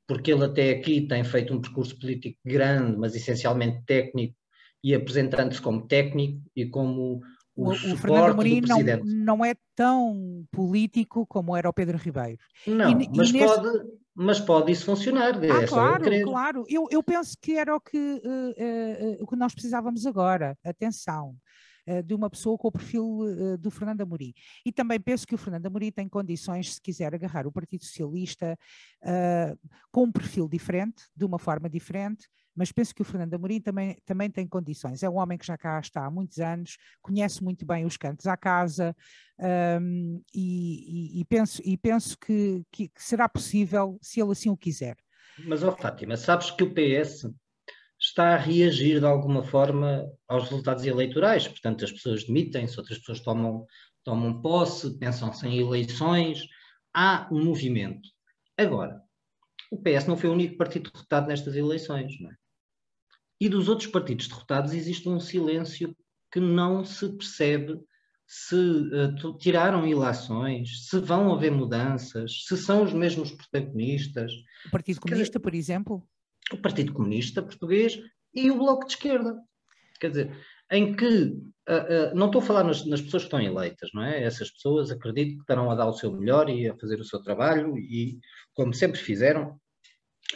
porque 0.07 0.33
ele 0.33 0.45
até 0.45 0.71
aqui 0.71 1.07
tem 1.07 1.25
feito 1.25 1.55
um 1.55 1.61
percurso 1.61 1.99
político 1.99 2.39
grande, 2.45 2.97
mas 2.97 3.15
essencialmente 3.15 3.83
técnico, 3.87 4.35
e 4.83 4.95
apresentando-se 4.95 5.61
como 5.63 5.87
técnico 5.87 6.43
e 6.55 6.67
como 6.67 7.23
o, 7.57 7.69
o, 7.69 7.71
o 7.71 7.75
Fernando 7.75 8.33
Amorim 8.33 8.61
não, 8.61 8.81
não 9.05 9.45
é 9.45 9.55
tão 9.75 10.45
político 10.51 11.27
como 11.27 11.57
era 11.57 11.69
o 11.69 11.73
Pedro 11.73 11.97
Ribeiro. 11.97 12.39
Não, 12.67 12.91
e, 12.91 13.09
mas, 13.17 13.31
e 13.31 13.39
pode, 13.39 13.63
nesse... 13.63 13.85
mas 14.15 14.41
pode 14.41 14.73
isso 14.73 14.85
funcionar. 14.85 15.39
Ah, 15.41 15.63
é 15.63 15.67
claro, 15.67 16.13
eu 16.13 16.27
claro. 16.27 16.65
Eu, 16.69 16.87
eu 16.91 17.03
penso 17.03 17.35
que 17.41 17.57
era 17.57 17.75
o 17.75 17.81
que, 17.81 17.97
uh, 17.97 19.19
uh, 19.19 19.23
o 19.23 19.27
que 19.27 19.37
nós 19.37 19.55
precisávamos 19.55 20.05
agora. 20.05 20.55
Atenção. 20.63 21.35
Uh, 21.87 22.03
de 22.03 22.15
uma 22.15 22.31
pessoa 22.31 22.57
com 22.57 22.69
o 22.69 22.73
perfil 22.73 23.19
do 23.59 23.71
Fernando 23.71 24.01
Amorim. 24.01 24.33
E 24.65 24.73
também 24.73 24.99
penso 24.99 25.27
que 25.27 25.35
o 25.35 25.39
Fernando 25.39 25.67
Amorim 25.67 25.93
tem 25.93 26.09
condições, 26.09 26.75
se 26.75 26.81
quiser 26.81 27.15
agarrar 27.15 27.47
o 27.47 27.53
Partido 27.53 27.85
Socialista, 27.85 28.59
com 29.91 30.05
um 30.05 30.13
perfil 30.13 30.49
diferente, 30.49 31.05
de 31.15 31.25
uma 31.25 31.39
forma 31.39 31.69
diferente, 31.69 32.27
mas 32.55 32.71
penso 32.71 32.95
que 32.95 33.03
o 33.03 33.05
Fernando 33.05 33.35
Amorim 33.35 33.61
também, 33.61 33.99
também 34.05 34.31
tem 34.31 34.47
condições. 34.47 35.03
É 35.03 35.11
um 35.11 35.17
homem 35.17 35.37
que 35.37 35.47
já 35.47 35.59
cá 35.59 35.79
está 35.81 36.07
há 36.07 36.11
muitos 36.11 36.39
anos, 36.39 36.77
conhece 37.03 37.43
muito 37.43 37.67
bem 37.67 37.85
os 37.85 37.97
cantos 37.97 38.27
à 38.27 38.37
casa 38.37 38.97
um, 39.81 40.23
e, 40.33 41.17
e, 41.17 41.21
e, 41.21 41.25
penso, 41.25 41.61
e 41.65 41.77
penso 41.77 42.17
que, 42.19 42.65
que, 42.71 42.91
será 42.97 43.29
possível 43.29 43.99
se 44.01 44.21
ele 44.21 44.31
assim 44.31 44.51
o 44.51 44.57
quiser. 44.57 44.97
Mas, 45.47 45.65
ó 45.65 45.73
Fátima, 45.73 46.17
sabes 46.17 46.51
que 46.53 46.63
o 46.63 46.73
PS 46.73 47.29
está 47.99 48.35
a 48.35 48.39
reagir 48.39 49.01
de 49.01 49.07
alguma 49.07 49.43
forma 49.43 50.05
aos 50.29 50.45
resultados 50.45 50.85
eleitorais, 50.85 51.49
portanto 51.49 51.85
as 51.85 51.93
pessoas 51.93 52.25
demitem-se, 52.25 52.79
outras 52.79 52.99
pessoas 52.99 53.21
tomam, 53.21 53.67
tomam 54.03 54.41
posse, 54.41 54.99
pensam-se 54.99 55.47
em 55.47 55.59
eleições, 55.59 56.47
há 56.93 57.29
um 57.31 57.45
movimento. 57.45 58.09
Agora, 58.57 59.01
o 59.71 59.79
PS 59.79 60.07
não 60.07 60.17
foi 60.17 60.31
o 60.31 60.33
único 60.33 60.57
partido 60.57 60.91
derrotado 60.91 61.29
nestas 61.29 61.57
eleições, 61.57 62.21
não 62.21 62.31
é? 62.31 62.35
E 63.41 63.49
dos 63.49 63.69
outros 63.69 63.89
partidos 63.89 64.29
derrotados 64.29 64.73
existe 64.73 65.09
um 65.09 65.19
silêncio 65.19 65.95
que 66.31 66.41
não 66.41 66.85
se 66.85 67.09
percebe 67.17 67.81
se 68.27 68.55
uh, 68.55 69.39
tiraram 69.39 69.87
ilações, 69.87 70.89
se 70.89 70.99
vão 70.99 71.33
haver 71.33 71.51
mudanças, 71.51 72.45
se 72.47 72.57
são 72.57 72.83
os 72.83 72.93
mesmos 72.93 73.33
protagonistas. 73.33 74.33
O 74.67 74.71
Partido 74.71 75.01
Comunista, 75.01 75.39
por 75.39 75.55
exemplo? 75.55 76.07
O 76.53 76.59
Partido 76.59 76.93
Comunista 76.93 77.43
Português 77.43 77.99
e 78.35 78.51
o 78.51 78.59
Bloco 78.59 78.87
de 78.87 78.93
Esquerda. 78.93 79.37
Quer 80.01 80.11
dizer, 80.11 80.37
em 80.71 80.95
que, 80.95 81.07
uh, 81.07 82.13
uh, 82.13 82.15
não 82.15 82.27
estou 82.27 82.41
a 82.41 82.45
falar 82.45 82.65
nas, 82.65 82.85
nas, 82.85 83.01
pessoas 83.01 83.23
que 83.23 83.27
estão 83.29 83.41
eleitas, 83.41 83.91
não 83.95 84.03
é? 84.03 84.23
Essas 84.23 84.51
pessoas 84.51 84.91
acredito 84.91 85.37
que 85.37 85.41
estarão 85.41 85.71
a 85.71 85.75
dar 85.75 85.87
o 85.87 85.93
seu 85.93 86.13
melhor 86.13 86.49
e 86.49 86.69
a 86.69 86.77
fazer 86.77 87.01
o 87.01 87.05
seu 87.05 87.23
trabalho 87.23 87.79
e, 87.79 88.19
como 88.55 88.75
sempre 88.75 88.99
fizeram, 88.99 89.59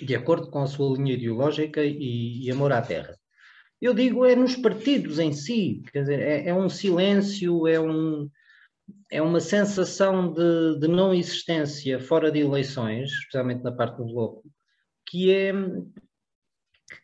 de 0.00 0.14
acordo 0.14 0.50
com 0.50 0.62
a 0.62 0.66
sua 0.66 0.96
linha 0.96 1.14
ideológica 1.14 1.82
e, 1.84 2.44
e 2.44 2.50
amor 2.50 2.72
à 2.72 2.80
terra. 2.80 3.16
Eu 3.80 3.94
digo 3.94 4.24
é 4.24 4.34
nos 4.34 4.56
partidos 4.56 5.18
em 5.18 5.32
si, 5.32 5.82
quer 5.92 6.00
dizer, 6.00 6.20
é, 6.20 6.48
é 6.48 6.54
um 6.54 6.68
silêncio, 6.68 7.66
é, 7.66 7.78
um, 7.78 8.28
é 9.10 9.22
uma 9.22 9.40
sensação 9.40 10.32
de, 10.32 10.80
de, 10.80 10.88
não 10.88 11.14
existência 11.14 12.00
fora 12.00 12.30
de 12.30 12.40
eleições, 12.40 13.08
especialmente 13.10 13.62
na 13.62 13.72
parte 13.72 13.98
do 13.98 14.06
bloco, 14.06 14.42
que 15.08 15.32
é 15.32 15.52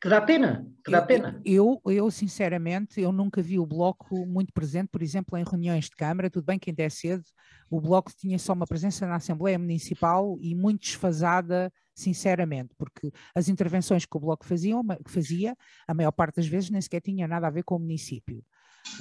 que 0.00 0.08
dá 0.08 0.20
pena, 0.20 0.66
que 0.84 0.90
dá 0.90 1.02
pena. 1.02 1.40
Eu, 1.44 1.80
eu, 1.86 2.10
sinceramente, 2.10 3.00
eu 3.00 3.12
nunca 3.12 3.42
vi 3.42 3.58
o 3.58 3.66
Bloco 3.66 4.26
muito 4.26 4.52
presente, 4.52 4.88
por 4.88 5.02
exemplo, 5.02 5.36
em 5.36 5.44
reuniões 5.44 5.86
de 5.86 5.96
Câmara, 5.96 6.30
tudo 6.30 6.44
bem 6.44 6.58
que 6.58 6.70
ainda 6.70 6.82
é 6.82 6.88
cedo, 6.88 7.24
o 7.70 7.80
Bloco 7.80 8.12
tinha 8.16 8.38
só 8.38 8.52
uma 8.52 8.66
presença 8.66 9.06
na 9.06 9.16
Assembleia 9.16 9.58
Municipal 9.58 10.38
e 10.40 10.54
muito 10.54 10.82
desfasada 10.82 11.72
sinceramente, 11.94 12.74
porque 12.76 13.12
as 13.34 13.48
intervenções 13.48 14.04
que 14.04 14.16
o 14.16 14.20
Bloco 14.20 14.44
fazia, 14.44 14.74
fazia 15.06 15.56
a 15.86 15.94
maior 15.94 16.12
parte 16.12 16.36
das 16.36 16.46
vezes 16.46 16.70
nem 16.70 16.80
sequer 16.80 17.00
tinha 17.00 17.28
nada 17.28 17.46
a 17.46 17.50
ver 17.50 17.62
com 17.62 17.76
o 17.76 17.78
município. 17.78 18.44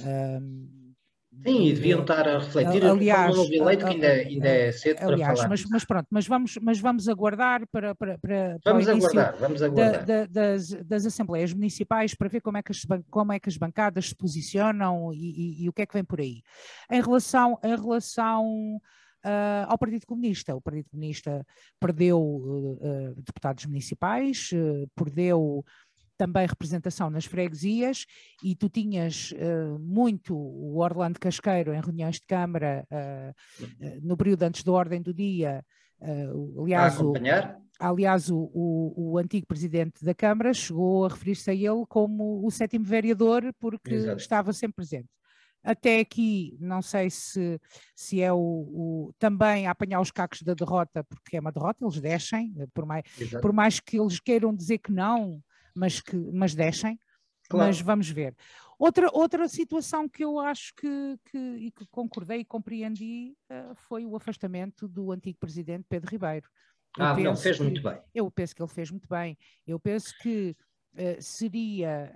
Um, 0.00 0.94
Sim, 1.42 1.66
e 1.66 1.72
deviam 1.72 2.00
estar 2.00 2.26
a 2.28 2.38
refletir 2.38 2.84
aliás, 2.84 3.36
no 3.36 3.44
eleito, 3.44 3.84
que 3.84 3.92
ainda, 3.92 4.06
ainda 4.08 4.48
é 4.48 4.72
cedo 4.72 4.98
aliás, 5.02 5.26
para 5.26 5.36
falar. 5.36 5.48
Mas, 5.48 5.64
mas, 5.66 5.84
pronto, 5.84 6.06
mas 6.10 6.26
vamos, 6.26 6.58
mas 6.62 6.80
vamos 6.80 7.08
aguardar 7.08 7.66
para, 7.68 7.94
para, 7.94 8.18
para, 8.18 8.58
vamos 8.64 8.84
para 8.84 8.94
aguardar, 8.94 9.36
vamos 9.38 9.62
aguardar. 9.62 10.04
Da, 10.04 10.20
da, 10.20 10.26
das, 10.26 10.68
das 10.70 11.06
assembleias 11.06 11.52
municipais 11.52 12.14
para 12.14 12.28
ver 12.28 12.40
como 12.40 12.56
é 12.56 12.62
que 12.62 12.72
as, 12.72 12.82
como 13.10 13.32
é 13.32 13.38
que 13.38 13.48
as 13.48 13.56
bancadas 13.56 14.08
se 14.08 14.14
posicionam 14.14 15.12
e, 15.12 15.16
e, 15.16 15.64
e 15.64 15.68
o 15.68 15.72
que 15.72 15.82
é 15.82 15.86
que 15.86 15.94
vem 15.94 16.04
por 16.04 16.20
aí. 16.20 16.42
Em 16.90 17.02
relação, 17.02 17.58
em 17.62 17.76
relação 17.76 18.80
uh, 19.24 19.66
ao 19.66 19.78
Partido 19.78 20.06
Comunista. 20.06 20.54
O 20.54 20.60
Partido 20.60 20.88
Comunista 20.90 21.44
perdeu 21.80 22.20
uh, 22.20 23.14
deputados 23.16 23.64
municipais, 23.66 24.50
perdeu 24.94 25.64
também 26.16 26.46
representação 26.46 27.10
nas 27.10 27.24
freguesias 27.24 28.06
e 28.42 28.54
tu 28.54 28.68
tinhas 28.68 29.32
uh, 29.32 29.78
muito 29.78 30.36
o 30.36 30.78
Orlando 30.78 31.18
Casqueiro 31.18 31.74
em 31.74 31.80
reuniões 31.80 32.16
de 32.16 32.26
Câmara 32.26 32.86
uh, 32.90 33.64
uh, 33.64 34.00
no 34.02 34.16
período 34.16 34.44
antes 34.44 34.62
da 34.62 34.72
ordem 34.72 35.02
do 35.02 35.12
dia. 35.12 35.64
aliás, 36.60 37.00
o, 37.00 37.12
aliás 37.78 38.30
o, 38.30 38.50
o, 38.52 39.12
o, 39.12 39.18
antigo 39.18 39.46
presidente 39.46 40.04
da 40.04 40.14
Câmara 40.14 40.52
chegou 40.52 41.04
a 41.04 41.08
referir-se 41.08 41.50
a 41.50 41.54
ele 41.54 41.84
como 41.88 42.46
o 42.46 42.50
sétimo 42.50 42.84
vereador 42.84 43.42
porque 43.58 43.94
Exato. 43.94 44.18
estava 44.18 44.52
sempre 44.52 44.76
presente. 44.76 45.08
Até 45.64 45.98
aqui, 45.98 46.54
não 46.60 46.82
sei 46.82 47.08
se, 47.08 47.58
se 47.96 48.20
é 48.20 48.30
o, 48.30 48.36
o, 48.36 49.14
também 49.18 49.66
a 49.66 49.70
apanhar 49.70 49.98
os 49.98 50.10
cacos 50.10 50.42
da 50.42 50.52
derrota, 50.52 51.02
porque 51.04 51.38
é 51.38 51.40
uma 51.40 51.50
derrota, 51.50 51.82
eles 51.82 51.98
descem, 52.02 52.52
por 52.74 52.84
mais, 52.84 53.02
por 53.40 53.50
mais 53.50 53.80
que 53.80 53.98
eles 53.98 54.20
queiram 54.20 54.54
dizer 54.54 54.76
que 54.76 54.92
não, 54.92 55.42
mas, 55.74 56.00
que, 56.00 56.16
mas 56.16 56.54
descem. 56.54 56.98
Claro. 57.48 57.66
Mas 57.66 57.80
vamos 57.80 58.08
ver. 58.08 58.34
Outra, 58.78 59.08
outra 59.12 59.48
situação 59.48 60.08
que 60.08 60.24
eu 60.24 60.38
acho 60.38 60.74
que, 60.74 61.16
que, 61.30 61.38
e 61.38 61.70
que 61.70 61.86
concordei 61.90 62.40
e 62.40 62.44
compreendi 62.44 63.34
uh, 63.50 63.74
foi 63.74 64.04
o 64.04 64.16
afastamento 64.16 64.88
do 64.88 65.12
antigo 65.12 65.38
presidente 65.38 65.84
Pedro 65.88 66.10
Ribeiro. 66.10 66.48
Eu 66.98 67.04
ah, 67.04 67.16
não, 67.18 67.36
fez 67.36 67.56
que, 67.56 67.62
muito 67.62 67.82
bem. 67.82 67.98
Eu 68.14 68.30
penso 68.30 68.54
que 68.54 68.62
ele 68.62 68.70
fez 68.70 68.90
muito 68.90 69.08
bem. 69.08 69.36
Eu 69.66 69.78
penso 69.78 70.16
que 70.18 70.56
uh, 70.94 71.20
seria. 71.20 72.14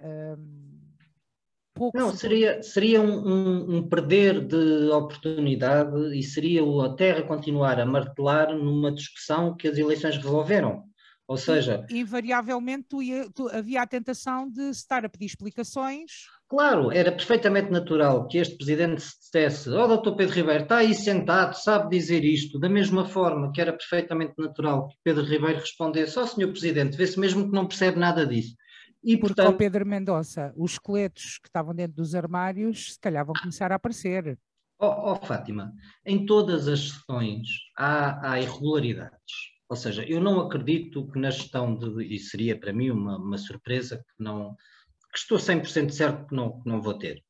pouco 1.74 1.98
não, 1.98 2.14
seria, 2.14 2.62
seria 2.62 3.00
um, 3.00 3.28
um, 3.28 3.76
um, 3.76 3.88
perder 3.88 4.44
de 4.44 4.88
oportunidade 4.90 6.16
e 6.16 6.22
seria 6.22 6.62
a 6.62 6.94
Terra 6.94 7.22
continuar 7.22 7.78
a 7.80 7.86
martelar 7.86 8.56
numa 8.56 8.92
discussão 8.92 9.56
que 9.56 9.68
as 9.68 9.78
eleições 9.78 10.16
resolveram. 10.16 10.87
Ou 11.28 11.36
seja. 11.36 11.84
Invariavelmente 11.90 12.86
tu 12.88 13.02
ia, 13.02 13.28
tu, 13.30 13.50
havia 13.50 13.82
a 13.82 13.86
tentação 13.86 14.50
de 14.50 14.70
estar 14.70 15.04
a 15.04 15.10
pedir 15.10 15.26
explicações. 15.26 16.24
Claro, 16.48 16.90
era 16.90 17.12
perfeitamente 17.12 17.70
natural 17.70 18.26
que 18.26 18.38
este 18.38 18.56
presidente 18.56 19.02
se 19.02 19.18
dissesse: 19.20 19.68
Ó, 19.68 19.84
oh, 19.84 19.88
doutor 19.88 20.16
Pedro 20.16 20.34
Ribeiro, 20.34 20.62
está 20.62 20.78
aí 20.78 20.94
sentado, 20.94 21.52
sabe 21.52 21.90
dizer 21.90 22.24
isto, 22.24 22.58
da 22.58 22.70
mesma 22.70 23.04
forma 23.04 23.52
que 23.52 23.60
era 23.60 23.74
perfeitamente 23.74 24.32
natural 24.38 24.88
que 24.88 24.96
Pedro 25.04 25.22
Ribeiro 25.22 25.60
respondesse: 25.60 26.18
Ó, 26.18 26.22
oh, 26.22 26.26
senhor 26.26 26.50
presidente, 26.50 26.96
vê-se 26.96 27.20
mesmo 27.20 27.44
que 27.44 27.52
não 27.52 27.68
percebe 27.68 27.98
nada 27.98 28.26
disso. 28.26 28.56
E, 29.04 29.14
Porque, 29.18 29.34
portanto... 29.34 29.52
ao 29.52 29.58
Pedro 29.58 29.84
Mendonça, 29.84 30.54
os 30.56 30.72
esqueletos 30.72 31.38
que 31.38 31.48
estavam 31.48 31.74
dentro 31.74 31.96
dos 31.96 32.14
armários, 32.14 32.94
se 32.94 32.98
calhar 32.98 33.24
vão 33.26 33.34
começar 33.34 33.70
a 33.70 33.74
aparecer. 33.74 34.38
Ó, 34.80 34.88
oh, 34.88 35.12
oh, 35.12 35.26
Fátima, 35.26 35.74
em 36.06 36.24
todas 36.24 36.66
as 36.68 36.88
sessões 36.88 37.48
há, 37.76 38.30
há 38.30 38.40
irregularidades 38.40 39.57
ou 39.68 39.76
seja, 39.76 40.02
eu 40.04 40.20
não 40.20 40.40
acredito 40.40 41.06
que 41.08 41.18
na 41.18 41.30
gestão 41.30 41.74
de, 41.74 42.02
e 42.04 42.18
seria 42.18 42.58
para 42.58 42.72
mim 42.72 42.90
uma, 42.90 43.18
uma 43.18 43.36
surpresa 43.36 43.98
que 43.98 44.22
não, 44.22 44.56
que 45.12 45.18
estou 45.18 45.38
100% 45.38 45.90
certo 45.90 46.26
que 46.26 46.34
não, 46.34 46.60
que 46.60 46.68
não 46.68 46.80
vou 46.80 46.94
ter. 46.94 47.22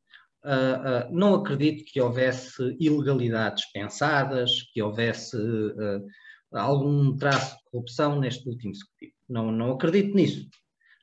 Uh, 0.45 1.09
uh, 1.11 1.13
não 1.13 1.35
acredito 1.35 1.85
que 1.85 2.01
houvesse 2.01 2.77
ilegalidades 2.79 3.65
pensadas, 3.73 4.63
que 4.73 4.81
houvesse 4.81 5.37
uh, 5.37 6.07
algum 6.53 7.17
traço 7.17 7.57
de 7.57 7.65
corrupção 7.65 8.21
neste 8.21 8.49
último 8.49 8.73
executivo. 8.73 9.13
Não, 9.29 9.51
não 9.51 9.73
acredito 9.73 10.15
nisso. 10.15 10.49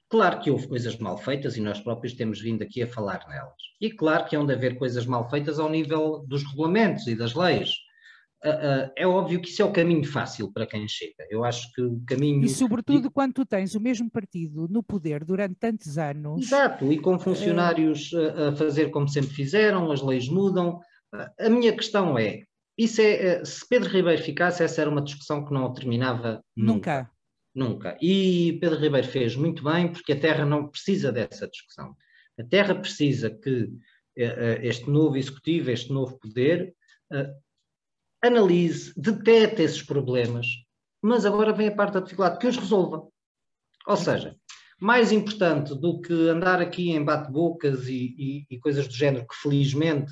Claro 0.07 0.39
que 0.39 0.49
houve 0.49 0.67
coisas 0.67 0.97
mal 0.97 1.17
feitas 1.17 1.57
e 1.57 1.61
nós 1.61 1.81
próprios 1.81 2.13
temos 2.13 2.39
vindo 2.39 2.61
aqui 2.61 2.81
a 2.81 2.87
falar 2.87 3.27
nelas. 3.27 3.53
E 3.81 3.91
claro 3.91 4.25
que 4.25 4.35
hão 4.37 4.45
de 4.45 4.53
haver 4.53 4.77
coisas 4.77 5.05
mal 5.05 5.29
feitas 5.29 5.59
ao 5.59 5.69
nível 5.69 6.23
dos 6.27 6.43
regulamentos 6.43 7.05
e 7.07 7.15
das 7.15 7.33
leis 7.33 7.73
é 8.95 9.07
óbvio 9.07 9.41
que 9.41 9.49
isso 9.49 9.61
é 9.61 9.65
o 9.65 9.71
caminho 9.71 10.03
fácil 10.03 10.51
para 10.51 10.67
quem 10.67 10.87
chega. 10.87 11.25
Eu 11.29 11.43
acho 11.43 11.71
que 11.73 11.81
o 11.81 12.01
caminho. 12.05 12.43
E 12.45 12.49
sobretudo 12.49 13.09
quando 13.09 13.33
tu 13.33 13.45
tens 13.45 13.75
o 13.75 13.79
mesmo 13.79 14.09
partido 14.09 14.67
no 14.69 14.83
poder 14.83 15.23
durante 15.23 15.55
tantos 15.55 15.97
anos. 15.97 16.43
Exato, 16.43 16.91
e 16.91 16.99
com 16.99 17.17
funcionários 17.17 18.11
uh... 18.13 18.49
a 18.49 18.55
fazer 18.55 18.89
como 18.89 19.07
sempre 19.07 19.31
fizeram, 19.31 19.91
as 19.91 20.01
leis 20.01 20.29
mudam. 20.29 20.79
A 21.39 21.49
minha 21.49 21.73
questão 21.75 22.17
é: 22.19 22.43
isso 22.77 23.01
é, 23.01 23.43
se 23.43 23.67
Pedro 23.67 23.89
Ribeiro 23.89 24.21
ficasse, 24.21 24.63
essa 24.63 24.81
era 24.81 24.89
uma 24.89 25.01
discussão 25.01 25.45
que 25.45 25.53
não 25.53 25.73
terminava 25.73 26.43
nunca. 26.55 26.75
Nunca. 26.75 27.11
Nunca. 27.55 27.97
E 28.01 28.57
Pedro 28.59 28.77
Ribeiro 28.79 29.07
fez 29.07 29.35
muito 29.35 29.63
bem, 29.63 29.89
porque 29.89 30.11
a 30.11 30.19
Terra 30.19 30.45
não 30.45 30.67
precisa 30.67 31.11
dessa 31.11 31.47
discussão. 31.47 31.95
A 32.37 32.43
Terra 32.43 32.75
precisa 32.75 33.29
que 33.29 33.71
este 34.61 34.89
novo 34.89 35.15
executivo, 35.15 35.71
este 35.71 35.91
novo 35.91 36.19
poder, 36.19 36.73
analise, 38.21 38.93
detecte 38.95 39.61
esses 39.61 39.81
problemas, 39.81 40.47
mas 41.01 41.25
agora 41.25 41.53
vem 41.53 41.67
a 41.67 41.75
parte 41.75 41.93
da 41.93 41.99
dificuldade, 41.99 42.39
que 42.39 42.47
os 42.47 42.57
resolva. 42.57 43.07
Ou 43.87 43.97
seja, 43.97 44.35
mais 44.79 45.11
importante 45.11 45.75
do 45.75 46.01
que 46.01 46.13
andar 46.29 46.61
aqui 46.61 46.91
em 46.91 47.03
bate-bocas 47.03 47.87
e, 47.87 48.15
e, 48.17 48.45
e, 48.49 48.59
coisas 48.59 48.87
do 48.87 48.93
género, 48.93 49.27
que 49.27 49.35
felizmente 49.35 50.11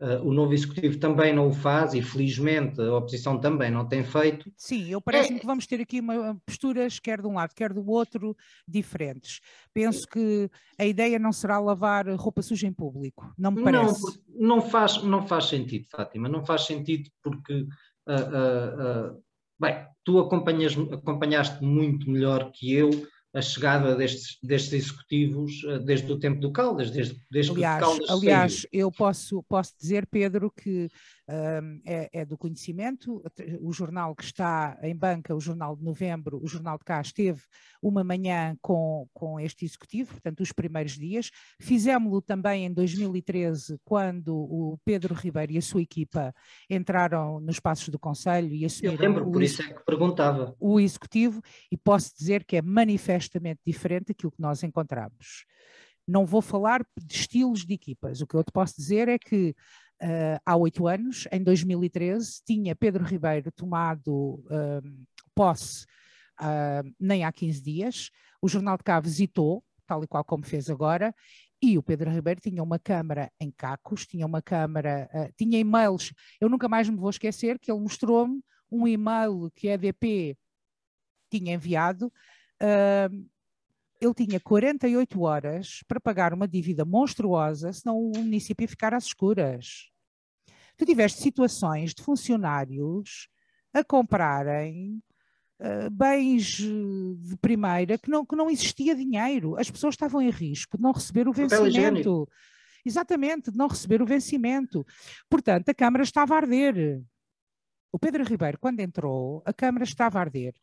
uh, 0.00 0.26
o 0.26 0.32
novo 0.32 0.52
executivo 0.52 0.98
também 0.98 1.32
não 1.32 1.48
o 1.48 1.52
faz 1.52 1.94
e 1.94 2.02
felizmente 2.02 2.80
a 2.80 2.96
oposição 2.96 3.38
também 3.38 3.70
não 3.70 3.86
tem 3.86 4.04
feito. 4.04 4.50
Sim, 4.56 4.88
eu 4.88 5.00
parece-me 5.00 5.36
é... 5.36 5.40
que 5.40 5.46
vamos 5.46 5.66
ter 5.66 5.80
aqui 5.80 6.00
uma, 6.00 6.40
posturas, 6.46 6.98
quer 6.98 7.20
de 7.20 7.26
um 7.26 7.34
lado, 7.34 7.54
quer 7.54 7.72
do 7.72 7.88
outro, 7.88 8.36
diferentes. 8.66 9.40
Penso 9.72 10.06
que 10.06 10.50
a 10.78 10.84
ideia 10.84 11.18
não 11.18 11.32
será 11.32 11.58
lavar 11.58 12.08
roupa 12.16 12.42
suja 12.42 12.66
em 12.66 12.72
público, 12.72 13.32
não 13.36 13.50
me 13.50 13.62
parece. 13.62 14.02
Não, 14.28 14.56
não, 14.56 14.62
faz, 14.62 15.02
não 15.02 15.26
faz 15.26 15.46
sentido, 15.46 15.86
Fátima, 15.90 16.28
não 16.28 16.44
faz 16.44 16.62
sentido 16.62 17.10
porque. 17.22 17.66
Uh, 18.08 19.12
uh, 19.12 19.22
bem, 19.60 19.86
tu 20.02 20.18
acompanhaste 20.18 21.62
muito 21.62 22.10
melhor 22.10 22.50
que 22.52 22.72
eu 22.72 22.88
a 23.38 23.42
chegada 23.42 23.94
destes, 23.94 24.38
destes 24.42 24.72
executivos 24.72 25.62
eh, 25.64 25.78
desde 25.78 26.10
o 26.12 26.18
tempo 26.18 26.40
do 26.40 26.52
Caldas, 26.52 26.90
desde, 26.90 27.16
desde 27.30 27.52
aliás, 27.52 27.78
que 27.78 27.84
o 27.84 27.88
Caldas 27.88 28.10
Aliás, 28.10 28.52
saiu. 28.54 28.68
eu 28.72 28.92
posso, 28.92 29.42
posso 29.44 29.74
dizer, 29.78 30.06
Pedro, 30.06 30.50
que 30.50 30.88
um, 31.28 31.80
é, 31.84 32.08
é, 32.12 32.24
do 32.24 32.38
conhecimento, 32.38 33.22
o 33.60 33.72
jornal 33.72 34.14
que 34.14 34.24
está 34.24 34.78
em 34.82 34.96
banca, 34.96 35.34
o 35.34 35.40
jornal 35.40 35.76
de 35.76 35.84
novembro, 35.84 36.40
o 36.42 36.46
jornal 36.46 36.78
de 36.78 36.84
cá 36.84 37.00
esteve 37.00 37.42
uma 37.82 38.02
manhã 38.02 38.56
com, 38.62 39.06
com 39.12 39.38
este 39.38 39.64
executivo, 39.64 40.12
portanto 40.12 40.40
os 40.40 40.52
primeiros 40.52 40.92
dias, 40.92 41.30
fizemos-lo 41.60 42.22
também 42.22 42.64
em 42.64 42.72
2013, 42.72 43.78
quando 43.84 44.34
o 44.34 44.78
Pedro 44.84 45.14
Ribeiro 45.14 45.52
e 45.52 45.58
a 45.58 45.62
sua 45.62 45.82
equipa 45.82 46.34
entraram 46.70 47.40
nos 47.40 47.60
passos 47.60 47.90
do 47.90 47.98
Conselho 47.98 48.54
e 48.54 48.64
assumiram... 48.64 48.94
Eu 48.94 49.00
lembro, 49.00 49.30
por 49.30 49.42
isso 49.42 49.60
é 49.62 49.72
que 49.72 49.84
perguntava. 49.84 50.56
O 50.58 50.80
executivo, 50.80 51.42
e 51.70 51.76
posso 51.76 52.16
dizer 52.16 52.44
que 52.44 52.56
é 52.56 52.62
manifestamente 52.62 53.60
diferente 53.66 54.08
daquilo 54.08 54.32
que 54.32 54.40
nós 54.40 54.62
encontramos. 54.62 55.44
Não 56.06 56.24
vou 56.24 56.40
falar 56.40 56.82
de 56.96 57.14
estilos 57.14 57.66
de 57.66 57.74
equipas, 57.74 58.22
o 58.22 58.26
que 58.26 58.34
eu 58.34 58.42
te 58.42 58.50
posso 58.50 58.74
dizer 58.74 59.08
é 59.08 59.18
que 59.18 59.54
uh, 60.02 60.40
há 60.44 60.56
oito 60.56 60.86
anos, 60.86 61.26
em 61.30 61.42
2013, 61.42 62.42
tinha 62.44 62.76
Pedro 62.76 63.04
Ribeiro 63.04 63.50
tomado 63.52 64.42
uh, 64.46 65.06
posse 65.34 65.84
uh, 66.40 66.94
nem 66.98 67.24
há 67.24 67.32
15 67.32 67.62
dias. 67.62 68.10
O 68.40 68.48
Jornal 68.48 68.76
de 68.76 68.84
Cá 68.84 69.00
visitou, 69.00 69.62
tal 69.86 70.02
e 70.04 70.06
qual 70.06 70.24
como 70.24 70.44
fez 70.44 70.70
agora, 70.70 71.14
e 71.60 71.76
o 71.76 71.82
Pedro 71.82 72.10
Ribeiro 72.10 72.40
tinha 72.40 72.62
uma 72.62 72.78
câmara 72.78 73.32
em 73.40 73.50
cacos, 73.50 74.06
tinha 74.06 74.24
uma 74.24 74.40
câmara, 74.40 75.08
uh, 75.12 75.32
tinha 75.36 75.58
e-mails. 75.58 76.12
Eu 76.40 76.48
nunca 76.48 76.68
mais 76.68 76.88
me 76.88 76.96
vou 76.96 77.10
esquecer 77.10 77.58
que 77.58 77.70
ele 77.70 77.80
mostrou-me 77.80 78.40
um 78.70 78.86
e-mail 78.86 79.50
que 79.54 79.68
a 79.68 79.74
EDP 79.74 80.36
tinha 81.30 81.54
enviado. 81.54 82.12
Uh, 82.62 83.28
ele 84.00 84.14
tinha 84.14 84.40
48 84.40 85.20
horas 85.20 85.80
para 85.88 86.00
pagar 86.00 86.32
uma 86.32 86.46
dívida 86.46 86.84
monstruosa, 86.84 87.72
senão 87.72 87.98
o 87.98 88.18
município 88.18 88.64
ia 88.64 88.68
ficar 88.68 88.94
às 88.94 89.04
escuras. 89.04 89.90
Tu 90.76 90.86
tiveste 90.86 91.20
situações 91.20 91.92
de 91.92 92.02
funcionários 92.02 93.28
a 93.74 93.82
comprarem 93.82 95.02
uh, 95.60 95.90
bens 95.90 96.44
de 96.52 97.36
primeira 97.40 97.98
que 97.98 98.08
não, 98.08 98.24
que 98.24 98.36
não 98.36 98.48
existia 98.48 98.94
dinheiro. 98.94 99.58
As 99.58 99.70
pessoas 99.70 99.94
estavam 99.94 100.22
em 100.22 100.30
risco 100.30 100.76
de 100.76 100.82
não 100.82 100.92
receber 100.92 101.28
o 101.28 101.32
vencimento. 101.32 102.28
Exatamente, 102.84 103.50
de 103.50 103.58
não 103.58 103.66
receber 103.66 104.00
o 104.00 104.06
vencimento. 104.06 104.86
Portanto, 105.28 105.68
a 105.68 105.74
Câmara 105.74 106.04
estava 106.04 106.34
a 106.34 106.38
arder. 106.38 107.02
O 107.90 107.98
Pedro 107.98 108.22
Ribeiro, 108.22 108.58
quando 108.60 108.80
entrou, 108.80 109.42
a 109.46 109.52
Câmara 109.52 109.84
estava 109.84 110.18
a 110.18 110.20
arder. 110.20 110.54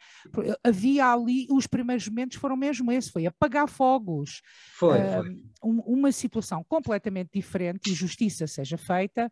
Havia 0.64 1.12
ali, 1.12 1.48
os 1.50 1.66
primeiros 1.66 2.08
momentos 2.08 2.38
foram 2.38 2.56
mesmo 2.56 2.92
esse, 2.92 3.12
foi 3.12 3.26
apagar 3.26 3.68
fogos. 3.68 4.42
Foi, 4.78 5.00
uh, 5.00 5.24
foi. 5.24 5.46
uma 5.62 6.12
situação 6.12 6.64
completamente 6.68 7.32
diferente 7.34 7.92
e 7.92 7.96
justiça 7.96 8.46
seja 8.46 8.78
feita. 8.78 9.32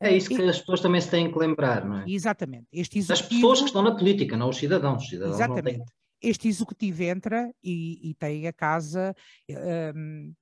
É 0.00 0.16
isso 0.16 0.28
que 0.28 0.42
as 0.42 0.58
pessoas 0.58 0.80
também 0.80 1.00
se 1.00 1.10
têm 1.10 1.30
que 1.30 1.38
lembrar, 1.38 1.84
não 1.84 1.98
é? 1.98 2.04
Exatamente. 2.06 2.66
Este 2.72 2.98
executivo... 2.98 3.12
As 3.12 3.28
pessoas 3.28 3.58
que 3.60 3.66
estão 3.66 3.82
na 3.82 3.94
política, 3.94 4.36
não 4.36 4.48
os 4.48 4.56
cidadãos. 4.56 5.02
Os 5.02 5.08
cidadãos 5.08 5.36
exatamente. 5.36 5.78
Têm... 5.78 5.84
Este 6.22 6.48
executivo 6.48 7.02
entra 7.02 7.52
e, 7.62 8.10
e 8.10 8.14
tem 8.14 8.46
a 8.46 8.52
casa... 8.52 9.14
Um, 9.94 10.32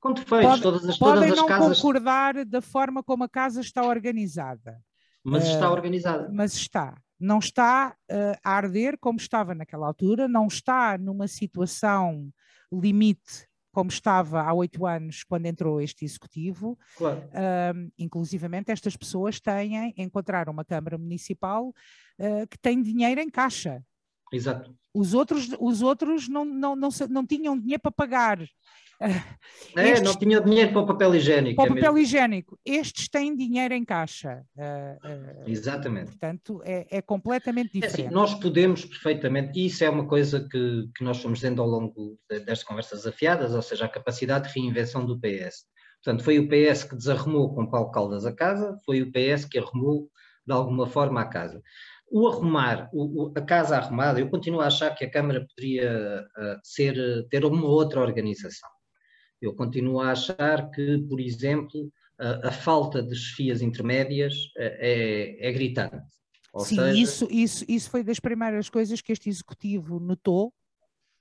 com 0.00 0.12
defeitos, 0.12 0.48
pode, 0.48 0.62
todas 0.62 0.84
as, 0.84 0.98
todas 0.98 1.14
podem 1.14 1.30
as 1.30 1.36
não 1.36 1.46
casas... 1.46 1.76
concordar 1.76 2.44
da 2.44 2.60
forma 2.60 3.04
como 3.04 3.22
a 3.22 3.28
casa 3.28 3.60
está 3.60 3.86
organizada. 3.86 4.82
Mas 5.24 5.44
está 5.44 5.68
uh, 5.68 5.72
organizada. 5.72 6.28
Mas 6.32 6.54
está. 6.54 7.00
Não 7.18 7.38
está 7.38 7.94
uh, 8.10 8.38
a 8.42 8.50
arder 8.50 8.98
como 8.98 9.18
estava 9.18 9.54
naquela 9.54 9.86
altura, 9.86 10.26
não 10.26 10.46
está 10.46 10.98
numa 10.98 11.28
situação 11.28 12.32
limite 12.72 13.46
como 13.72 13.88
estava 13.88 14.42
há 14.42 14.52
oito 14.52 14.86
anos 14.86 15.24
quando 15.24 15.46
entrou 15.46 15.80
este 15.80 16.04
executivo. 16.04 16.78
Claro. 16.96 17.20
Uh, 17.20 17.90
inclusivamente 17.98 18.70
estas 18.70 18.96
pessoas 18.96 19.40
têm, 19.40 19.94
encontraram 19.96 20.52
uma 20.52 20.64
Câmara 20.64 20.98
Municipal 20.98 21.68
uh, 21.68 22.46
que 22.48 22.58
tem 22.58 22.82
dinheiro 22.82 23.20
em 23.20 23.30
caixa. 23.30 23.82
Exato. 24.32 24.74
Os 24.94 25.14
outros, 25.14 25.48
os 25.58 25.82
outros 25.82 26.28
não, 26.28 26.44
não, 26.44 26.76
não, 26.76 26.88
não 27.08 27.26
tinham 27.26 27.58
dinheiro 27.58 27.82
para 27.82 27.92
pagar. 27.92 28.38
É, 29.74 29.88
Estes, 29.88 30.02
não 30.02 30.16
tinha 30.16 30.40
dinheiro 30.40 30.70
para 30.70 30.82
o 30.82 30.86
papel 30.86 31.14
higiênico. 31.16 31.56
Para 31.56 31.64
o 31.64 31.66
é 31.66 31.68
papel 31.80 31.94
mesmo. 31.94 31.98
higiênico. 31.98 32.58
Estes 32.64 33.08
têm 33.08 33.34
dinheiro 33.34 33.74
em 33.74 33.84
caixa. 33.84 34.44
Uh, 34.56 35.42
uh, 35.44 35.50
Exatamente. 35.50 36.10
Portanto, 36.10 36.62
é, 36.64 36.86
é 36.88 37.02
completamente 37.02 37.72
diferente. 37.72 38.02
É 38.02 38.04
assim, 38.06 38.14
nós 38.14 38.34
podemos 38.34 38.84
perfeitamente, 38.84 39.58
e 39.58 39.66
isso 39.66 39.82
é 39.82 39.90
uma 39.90 40.06
coisa 40.06 40.46
que, 40.48 40.88
que 40.94 41.02
nós 41.02 41.20
fomos 41.20 41.38
dizendo 41.38 41.60
ao 41.60 41.68
longo 41.68 42.16
destas 42.28 42.62
conversas 42.62 43.06
afiadas, 43.06 43.54
ou 43.54 43.62
seja, 43.62 43.86
a 43.86 43.88
capacidade 43.88 44.48
de 44.48 44.60
reinvenção 44.60 45.04
do 45.04 45.18
PS. 45.18 45.64
Portanto, 46.04 46.22
foi 46.22 46.38
o 46.38 46.48
PS 46.48 46.84
que 46.84 46.96
desarrumou 46.96 47.54
com 47.54 47.66
Paulo 47.68 47.90
Caldas 47.90 48.26
a 48.26 48.32
casa, 48.32 48.76
foi 48.84 49.02
o 49.02 49.10
PS 49.10 49.46
que 49.46 49.58
arrumou 49.58 50.10
de 50.46 50.52
alguma 50.52 50.86
forma 50.86 51.20
a 51.20 51.26
casa. 51.26 51.62
O 52.12 52.28
arrumar, 52.28 52.90
o, 52.92 53.24
o, 53.24 53.32
a 53.34 53.40
casa 53.40 53.76
arrumada, 53.76 54.20
eu 54.20 54.28
continuo 54.28 54.60
a 54.60 54.66
achar 54.66 54.94
que 54.94 55.04
a 55.04 55.10
Câmara 55.10 55.46
poderia 55.46 56.22
uh, 56.36 56.60
ser, 56.62 57.26
ter 57.30 57.44
uma 57.44 57.66
outra 57.66 58.00
organização. 58.00 58.68
Eu 59.40 59.54
continuo 59.54 60.00
a 60.00 60.10
achar 60.10 60.70
que, 60.70 60.98
por 61.08 61.18
exemplo, 61.18 61.90
a, 62.18 62.48
a 62.48 62.52
falta 62.52 63.02
de 63.02 63.16
chefias 63.16 63.62
intermédias 63.62 64.34
eh, 64.56 65.38
é, 65.40 65.48
é 65.48 65.52
gritante. 65.52 66.06
Ou 66.52 66.60
Sim, 66.60 66.76
seja... 66.76 66.98
isso, 66.98 67.28
isso, 67.30 67.64
isso 67.66 67.90
foi 67.90 68.04
das 68.04 68.20
primeiras 68.20 68.68
coisas 68.68 69.00
que 69.00 69.10
este 69.10 69.28
executivo 69.28 69.98
notou 69.98 70.52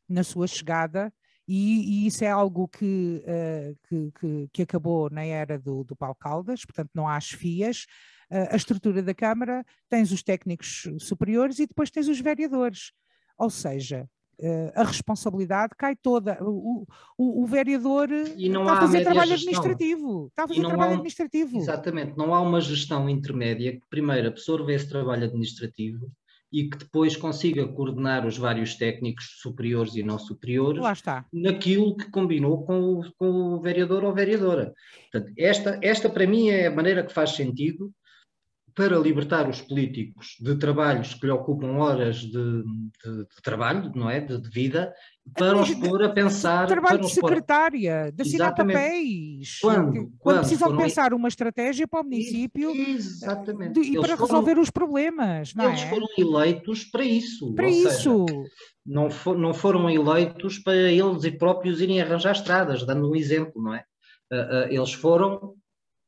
na 0.07 0.23
sua 0.23 0.45
chegada, 0.45 1.11
e, 1.47 2.03
e 2.03 2.07
isso 2.07 2.23
é 2.23 2.29
algo 2.29 2.67
que, 2.67 3.23
uh, 3.25 3.77
que, 3.87 4.11
que, 4.19 4.49
que, 4.53 4.61
acabou 4.61 5.09
na 5.09 5.23
era 5.23 5.57
do, 5.57 5.83
do 5.83 5.95
Paulo 5.95 6.15
Caldas, 6.15 6.63
portanto 6.63 6.91
não 6.93 7.07
há 7.07 7.19
chefias. 7.19 7.85
A 8.31 8.55
estrutura 8.55 9.03
da 9.03 9.13
Câmara, 9.13 9.65
tens 9.89 10.11
os 10.11 10.23
técnicos 10.23 10.87
superiores 10.99 11.59
e 11.59 11.67
depois 11.67 11.91
tens 11.91 12.07
os 12.07 12.19
vereadores. 12.21 12.93
Ou 13.37 13.49
seja, 13.49 14.07
uh, 14.39 14.71
a 14.73 14.83
responsabilidade 14.83 15.73
cai 15.77 15.95
toda. 15.95 16.37
O, 16.41 16.85
o, 17.17 17.43
o 17.43 17.45
vereador 17.45 18.09
está 18.09 18.73
a 18.73 18.81
fazer 18.81 19.03
trabalho 19.03 19.31
gestão. 19.31 19.53
administrativo. 19.53 20.27
Está 20.27 20.43
a 20.43 20.47
fazer 20.47 20.61
trabalho 20.61 20.91
um, 20.91 20.93
administrativo. 20.93 21.57
Exatamente, 21.57 22.17
não 22.17 22.33
há 22.33 22.41
uma 22.41 22.61
gestão 22.61 23.09
intermédia 23.09 23.73
que 23.73 23.89
primeiro 23.89 24.29
absorva 24.29 24.71
esse 24.71 24.87
trabalho 24.87 25.25
administrativo 25.25 26.09
e 26.51 26.69
que 26.69 26.77
depois 26.77 27.15
consiga 27.15 27.65
coordenar 27.65 28.25
os 28.25 28.37
vários 28.37 28.75
técnicos 28.75 29.37
superiores 29.39 29.95
e 29.95 30.03
não 30.03 30.19
superiores 30.19 30.83
naquilo 31.31 31.95
que 31.95 32.11
combinou 32.11 32.65
com 32.65 32.99
o, 32.99 33.11
com 33.13 33.29
o 33.29 33.61
vereador 33.61 34.03
ou 34.03 34.13
vereadora. 34.13 34.73
Portanto, 35.09 35.33
esta, 35.37 35.79
esta 35.81 36.09
para 36.09 36.27
mim 36.27 36.49
é 36.49 36.67
a 36.67 36.75
maneira 36.75 37.03
que 37.03 37.13
faz 37.13 37.31
sentido 37.31 37.91
para 38.75 38.97
libertar 38.97 39.49
os 39.49 39.61
políticos 39.61 40.37
de 40.39 40.55
trabalhos 40.55 41.13
que 41.13 41.25
lhe 41.25 41.31
ocupam 41.31 41.77
horas 41.77 42.17
de, 42.17 42.31
de, 42.31 43.17
de 43.17 43.41
trabalho, 43.43 43.91
não 43.95 44.09
é? 44.09 44.19
De, 44.19 44.39
de 44.39 44.49
vida, 44.49 44.93
para 45.33 45.57
os 45.57 45.73
pôr 45.75 46.03
a 46.03 46.09
pensar. 46.09 46.67
Trabalho 46.67 47.01
de 47.01 47.11
secretária, 47.11 48.11
de 48.11 48.21
assinar 48.21 48.55
papéis. 48.55 49.59
Quando, 49.61 49.93
quando, 49.93 50.11
quando 50.19 50.39
precisam 50.39 50.77
pensar 50.77 51.13
uma 51.13 51.27
estratégia 51.27 51.87
para 51.87 52.01
o 52.01 52.03
município 52.03 52.71
Exatamente. 52.71 53.79
e 53.79 53.93
para 53.93 54.17
foram, 54.17 54.25
resolver 54.25 54.59
os 54.59 54.69
problemas. 54.69 55.53
Não 55.53 55.69
eles 55.69 55.81
é? 55.81 55.89
foram 55.89 56.07
eleitos 56.17 56.85
para 56.85 57.03
isso. 57.03 57.53
Para 57.53 57.69
isso. 57.69 58.25
Seja, 58.27 58.49
não, 58.85 59.09
for, 59.09 59.37
não 59.37 59.53
foram 59.53 59.89
eleitos 59.89 60.59
para 60.59 60.75
eles 60.75 61.23
e 61.23 61.31
próprios 61.31 61.81
irem 61.81 62.01
arranjar 62.01 62.31
estradas, 62.31 62.85
dando 62.85 63.09
um 63.09 63.15
exemplo, 63.15 63.61
não 63.61 63.75
é? 63.75 63.83
Uh, 64.31 64.35
uh, 64.35 64.73
eles 64.73 64.93
foram 64.93 65.55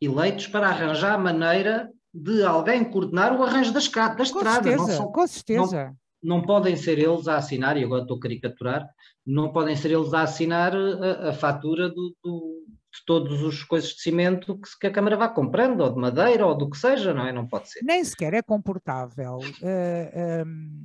eleitos 0.02 0.48
para 0.48 0.68
arranjar 0.68 1.14
a 1.14 1.18
maneira 1.18 1.90
de 2.14 2.44
alguém 2.44 2.84
coordenar 2.84 3.38
o 3.38 3.44
arranjo 3.44 3.74
da, 3.74 3.80
escada, 3.80 4.16
da 4.16 4.24
estrada. 4.24 4.64
Certeza, 4.64 4.78
não 4.78 4.88
são, 4.88 5.12
com 5.12 5.28
certeza. 5.28 5.96
Não, 6.22 6.38
não, 6.38 6.42
podem 6.42 6.76
ser 6.76 7.00
eles 7.00 7.28
a 7.28 7.38
assinar, 7.38 7.76
e 7.78 7.84
agora 7.84 8.04
estou 8.04 8.18
a 8.18 8.20
caricaturar, 8.20 8.88
não 9.26 9.52
podem 9.52 9.76
ser 9.76 9.92
eles 9.92 10.14
a 10.14 10.22
assinar 10.22 10.74
a, 10.76 11.30
a 11.30 11.34
fatura 11.34 11.90
do, 11.90 12.16
do, 12.24 12.66
de 12.94 13.06
todos 13.06 13.42
os 13.42 13.64
coisas 13.64 13.90
de 13.90 14.02
cimento 14.02 14.58
que, 14.60 14.80
que, 14.80 14.88
a 14.88 14.92
Câmara 14.92 15.18
vá 15.18 15.28
comprando, 15.28 15.82
ou 15.82 15.90
de 15.90 16.00
madeira, 16.00 16.46
ou 16.46 16.56
do 16.56 16.70
que 16.70 16.78
seja, 16.78 17.14
não 17.14 17.26
é? 17.26 17.34
Não 17.34 17.48
pode 17.48 17.70
ser. 17.70 17.84
Nem 17.84 18.04
sequer 18.04 18.34
é 18.36 18.42
comportável. 18.42 19.40
Uh, 19.40 20.46
um 20.46 20.84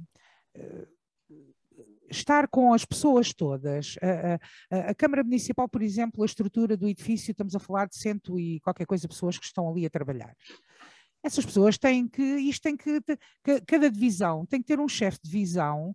estar 2.11 2.49
com 2.49 2.73
as 2.73 2.85
pessoas 2.85 3.33
todas. 3.33 3.97
A, 4.03 4.77
a, 4.77 4.91
a, 4.91 4.95
Câmara 4.95 5.23
Municipal, 5.23 5.69
por 5.69 5.83
exemplo, 5.83 6.23
a 6.23 6.27
estrutura 6.27 6.77
do 6.77 6.89
edifício, 6.89 7.31
estamos 7.31 7.55
a 7.55 7.59
falar 7.59 7.87
de 7.87 7.97
cento 7.97 8.39
e 8.39 8.61
qualquer 8.61 8.87
coisa 8.87 9.09
pessoas 9.09 9.39
que 9.39 9.45
estão 9.45 9.69
ali 9.69 9.87
a 9.87 9.91
trabalhar. 9.91 10.35
Essas 11.23 11.45
pessoas 11.45 11.77
têm 11.77 12.07
que, 12.07 12.23
isto 12.23 12.63
tem 12.63 12.77
que, 12.77 13.01
cada 13.67 13.91
divisão 13.91 14.47
tem 14.47 14.61
que 14.61 14.69
ter 14.69 14.81
um 14.81 14.89
chefe 14.89 15.19
de 15.23 15.31
divisão 15.31 15.95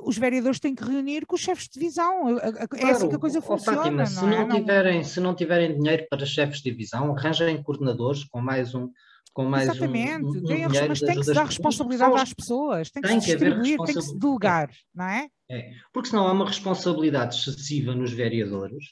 os 0.00 0.16
vereadores 0.16 0.58
têm 0.58 0.74
que 0.74 0.84
reunir 0.84 1.26
com 1.26 1.34
os 1.34 1.40
chefes 1.40 1.64
de 1.64 1.74
divisão. 1.74 2.38
É 2.38 2.66
claro, 2.66 2.88
assim 2.88 3.08
que 3.08 3.14
a 3.14 3.18
coisa 3.18 3.42
funciona. 3.42 3.78
Fátima, 3.78 3.98
não 3.98 4.06
se, 4.06 4.24
é? 4.24 4.44
não 4.44 4.48
tiverem, 4.48 5.04
se 5.04 5.20
não 5.20 5.34
tiverem 5.34 5.78
dinheiro 5.78 6.06
para 6.08 6.24
chefes 6.24 6.62
de 6.62 6.70
divisão, 6.70 7.14
arranjem 7.14 7.62
coordenadores 7.62 8.24
com 8.24 8.40
mais 8.40 8.74
um, 8.74 8.90
com 9.32 9.44
mais 9.44 9.68
Exatamente, 9.68 10.24
um, 10.24 10.28
um, 10.28 10.34
um 10.34 10.88
mas 10.88 11.00
tem 11.00 11.16
que 11.16 11.24
se 11.24 11.34
dar 11.34 11.46
responsabilidade 11.46 12.14
às 12.14 12.32
pessoas, 12.32 12.90
tem 12.90 13.02
que 13.02 13.08
tem 13.08 13.20
se 13.20 13.26
distribuir, 13.26 13.78
tem 13.84 13.94
que 13.94 14.02
se 14.02 14.18
delegar, 14.18 14.70
não 14.94 15.04
é? 15.04 15.28
é? 15.50 15.70
Porque 15.92 16.08
senão 16.08 16.26
há 16.26 16.32
uma 16.32 16.46
responsabilidade 16.46 17.36
excessiva 17.36 17.94
nos 17.94 18.12
vereadores. 18.12 18.84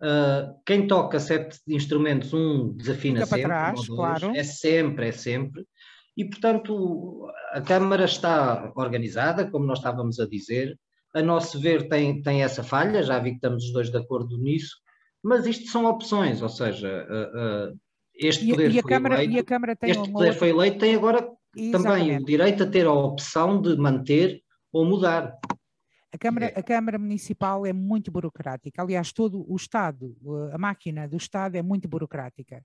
Uh, 0.00 0.54
quem 0.66 0.86
toca 0.86 1.20
sete 1.20 1.58
instrumentos, 1.68 2.32
um 2.34 2.72
desafina 2.72 3.20
Fica 3.20 3.36
sempre, 3.36 3.44
trás, 3.44 3.74
dois, 3.74 3.88
claro. 3.88 4.36
é 4.36 4.42
sempre, 4.42 5.08
é 5.08 5.12
sempre. 5.12 5.64
E, 6.16 6.24
portanto, 6.24 7.28
a 7.52 7.60
Câmara 7.60 8.04
está 8.04 8.72
organizada, 8.76 9.50
como 9.50 9.66
nós 9.66 9.78
estávamos 9.78 10.20
a 10.20 10.26
dizer. 10.26 10.78
A 11.14 11.22
nosso 11.22 11.60
ver, 11.60 11.88
tem, 11.88 12.22
tem 12.22 12.42
essa 12.42 12.62
falha, 12.62 13.02
já 13.02 13.18
vi 13.18 13.30
que 13.30 13.36
estamos 13.36 13.64
os 13.64 13.72
dois 13.72 13.90
de 13.90 13.96
acordo 13.96 14.36
nisso, 14.36 14.76
mas 15.22 15.46
isto 15.46 15.70
são 15.70 15.86
opções, 15.86 16.42
ou 16.42 16.48
seja, 16.48 17.06
uh, 17.08 17.70
uh, 17.70 17.78
este 18.14 18.48
poder 18.48 18.70
e, 18.70 18.78
e 18.78 18.82
foi 18.82 18.90
Câmara, 18.90 19.14
eleito, 19.14 19.32
e 19.34 19.38
a 19.38 19.44
Câmara 19.44 19.76
tem 19.76 19.90
este 19.90 20.10
poder 20.10 20.26
outra... 20.26 20.38
foi 20.38 20.48
eleito, 20.50 20.78
tem 20.78 20.94
agora 20.94 21.28
Exatamente. 21.56 21.72
também 21.72 22.18
o 22.18 22.24
direito 22.24 22.62
a 22.64 22.66
ter 22.66 22.86
a 22.86 22.92
opção 22.92 23.60
de 23.60 23.76
manter 23.76 24.40
ou 24.72 24.84
mudar. 24.84 25.36
A 26.14 26.18
Câmara, 26.18 26.46
é. 26.46 26.60
a 26.60 26.62
Câmara 26.62 26.96
Municipal 26.96 27.66
é 27.66 27.72
muito 27.72 28.08
burocrática. 28.12 28.80
Aliás, 28.80 29.12
todo 29.12 29.44
o 29.50 29.56
Estado, 29.56 30.16
a 30.52 30.56
máquina 30.56 31.08
do 31.08 31.16
Estado 31.16 31.56
é 31.56 31.62
muito 31.62 31.88
burocrática. 31.88 32.64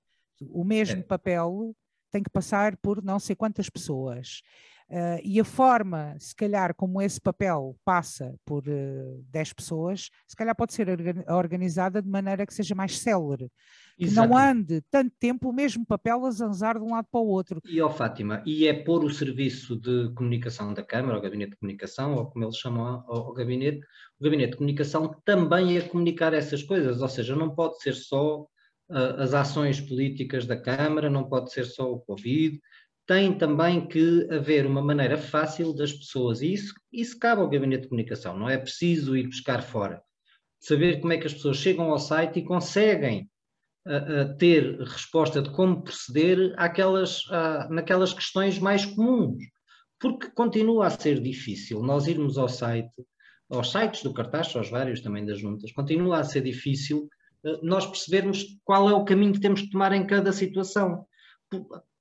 O 0.51 0.63
mesmo 0.63 0.99
é. 0.99 1.03
papel 1.03 1.75
tem 2.11 2.21
que 2.21 2.29
passar 2.29 2.77
por 2.77 3.03
não 3.03 3.19
sei 3.19 3.35
quantas 3.35 3.67
pessoas. 3.67 4.43
Uh, 4.89 5.21
e 5.23 5.39
a 5.39 5.45
forma, 5.45 6.15
se 6.17 6.35
calhar, 6.35 6.73
como 6.73 6.99
esse 6.99 7.21
papel 7.21 7.75
passa 7.85 8.33
por 8.43 8.67
uh, 8.67 8.71
eh, 8.71 9.19
10 9.29 9.53
pessoas, 9.53 10.09
se 10.27 10.35
calhar 10.35 10.55
pode 10.55 10.73
ser 10.73 10.87
organizada 11.27 12.01
de 12.01 12.09
maneira 12.09 12.43
que 12.43 12.53
seja 12.53 12.73
mais 12.73 12.97
célere. 12.97 13.51
Que 13.95 14.09
não 14.09 14.35
ande 14.35 14.81
tanto 14.89 15.13
tempo 15.19 15.49
o 15.49 15.53
mesmo 15.53 15.85
papel 15.85 16.25
a 16.25 16.31
zanzar 16.31 16.79
de 16.79 16.83
um 16.83 16.91
lado 16.91 17.07
para 17.11 17.21
o 17.21 17.27
outro. 17.27 17.61
E, 17.65 17.79
ó 17.79 17.89
Fátima, 17.89 18.41
e 18.47 18.65
é 18.65 18.73
pôr 18.73 19.03
o 19.03 19.11
serviço 19.11 19.79
de 19.79 20.11
comunicação 20.15 20.73
da 20.73 20.81
Câmara, 20.81 21.19
o 21.19 21.21
gabinete 21.21 21.51
de 21.51 21.57
comunicação, 21.57 22.15
ou 22.15 22.25
como 22.25 22.45
eles 22.45 22.57
chamam 22.57 23.03
o 23.07 23.33
gabinete, 23.33 23.81
o 24.19 24.23
gabinete 24.23 24.51
de 24.51 24.57
comunicação 24.57 25.13
também 25.23 25.77
a 25.77 25.87
comunicar 25.87 26.33
essas 26.33 26.63
coisas, 26.63 26.99
ou 26.99 27.09
seja, 27.09 27.35
não 27.35 27.53
pode 27.53 27.79
ser 27.79 27.93
só 27.93 28.47
as 28.89 29.35
ações 29.35 29.79
políticas 29.79 30.47
da 30.47 30.59
Câmara, 30.59 31.11
não 31.11 31.29
pode 31.29 31.51
ser 31.51 31.65
só 31.65 31.91
o 31.91 31.99
Covid, 31.99 32.59
tem 33.09 33.35
também 33.35 33.87
que 33.87 34.27
haver 34.29 34.67
uma 34.67 34.83
maneira 34.83 35.17
fácil 35.17 35.73
das 35.73 35.91
pessoas, 35.91 36.43
e 36.43 36.53
isso, 36.53 36.75
isso 36.93 37.17
cabe 37.17 37.41
ao 37.41 37.49
Gabinete 37.49 37.81
de 37.81 37.89
Comunicação, 37.89 38.37
não 38.37 38.47
é 38.47 38.55
preciso 38.55 39.17
ir 39.17 39.25
buscar 39.25 39.63
fora. 39.63 39.99
Saber 40.59 41.01
como 41.01 41.11
é 41.11 41.17
que 41.17 41.25
as 41.25 41.33
pessoas 41.33 41.57
chegam 41.57 41.89
ao 41.89 41.97
site 41.97 42.37
e 42.37 42.45
conseguem 42.45 43.27
ter 44.37 44.79
resposta 44.81 45.41
de 45.41 45.49
como 45.49 45.81
proceder 45.81 46.53
àquelas, 46.55 47.23
naquelas 47.71 48.13
questões 48.13 48.59
mais 48.59 48.85
comuns. 48.85 49.43
Porque 49.99 50.29
continua 50.29 50.85
a 50.85 50.89
ser 50.91 51.19
difícil 51.19 51.81
nós 51.81 52.05
irmos 52.05 52.37
ao 52.37 52.47
site, 52.47 52.93
aos 53.49 53.71
sites 53.71 54.03
do 54.03 54.13
cartaz, 54.13 54.55
aos 54.55 54.69
vários 54.69 55.01
também 55.01 55.25
das 55.25 55.39
juntas, 55.39 55.71
continua 55.71 56.19
a 56.19 56.23
ser 56.23 56.41
difícil 56.41 57.09
eh, 57.43 57.59
nós 57.63 57.87
percebermos 57.87 58.45
qual 58.63 58.87
é 58.87 58.93
o 58.93 59.03
caminho 59.03 59.33
que 59.33 59.39
temos 59.39 59.61
que 59.61 59.71
tomar 59.71 59.91
em 59.91 60.05
cada 60.05 60.31
situação. 60.31 61.05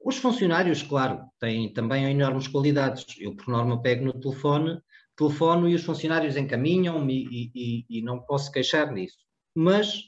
Os 0.01 0.17
funcionários, 0.17 0.83
claro, 0.83 1.25
têm 1.39 1.73
também 1.73 2.05
enormes 2.11 2.49
qualidades. 2.49 3.05
Eu, 3.19 3.35
por 3.35 3.49
norma, 3.49 3.83
pego 3.83 4.05
no 4.05 4.13
telefone, 4.19 4.81
telefono 5.17 5.69
e 5.69 5.75
os 5.75 5.85
funcionários 5.85 6.37
encaminham-me 6.37 7.27
e, 7.31 7.51
e, 7.55 7.87
e, 7.91 8.03
não 8.03 8.21
posso 8.21 8.51
queixar 8.51 8.93
nisso. 8.93 9.19
Mas 9.55 10.03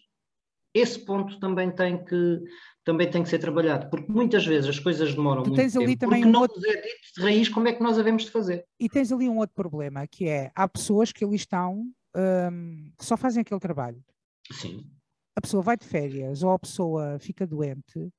esse 0.73 1.05
ponto 1.05 1.39
também 1.41 1.71
tem 1.71 2.05
que 2.05 2.41
também 2.85 3.11
tem 3.11 3.23
que 3.23 3.29
ser 3.29 3.39
trabalhado, 3.39 3.91
porque 3.91 4.11
muitas 4.11 4.47
vezes 4.47 4.71
as 4.71 4.79
coisas 4.79 5.15
demoram 5.15 5.43
tu 5.43 5.51
muito 5.51 5.59
tempo, 5.61 5.75
também 5.75 5.97
porque 5.97 6.25
um 6.25 6.33
não 6.33 6.41
outro... 6.41 6.57
nos 6.57 6.65
é 6.65 6.81
dito 6.81 7.15
de 7.15 7.23
raiz 7.23 7.49
como 7.49 7.69
é 7.69 7.73
que 7.73 7.83
nós 7.83 7.99
havemos 7.99 8.25
de 8.25 8.31
fazer. 8.31 8.65
E 8.81 8.89
tens 8.89 9.13
ali 9.13 9.29
um 9.29 9.37
outro 9.37 9.55
problema, 9.55 10.07
que 10.07 10.27
é, 10.27 10.51
há 10.55 10.67
pessoas 10.67 11.13
que 11.13 11.25
ali 11.25 11.37
estão 11.37 11.85
hum, 12.17 12.91
que 12.97 13.05
só 13.05 13.17
fazem 13.17 13.43
aquele 13.43 13.61
trabalho. 13.61 14.03
Sim 14.51 14.91
a 15.37 15.41
pessoa 15.41 15.63
vai 15.63 15.77
de 15.77 15.87
férias 15.87 16.43
ou 16.43 16.53
a 16.53 16.59
pessoa 16.59 17.19
fica 17.19 17.47
doente 17.47 18.13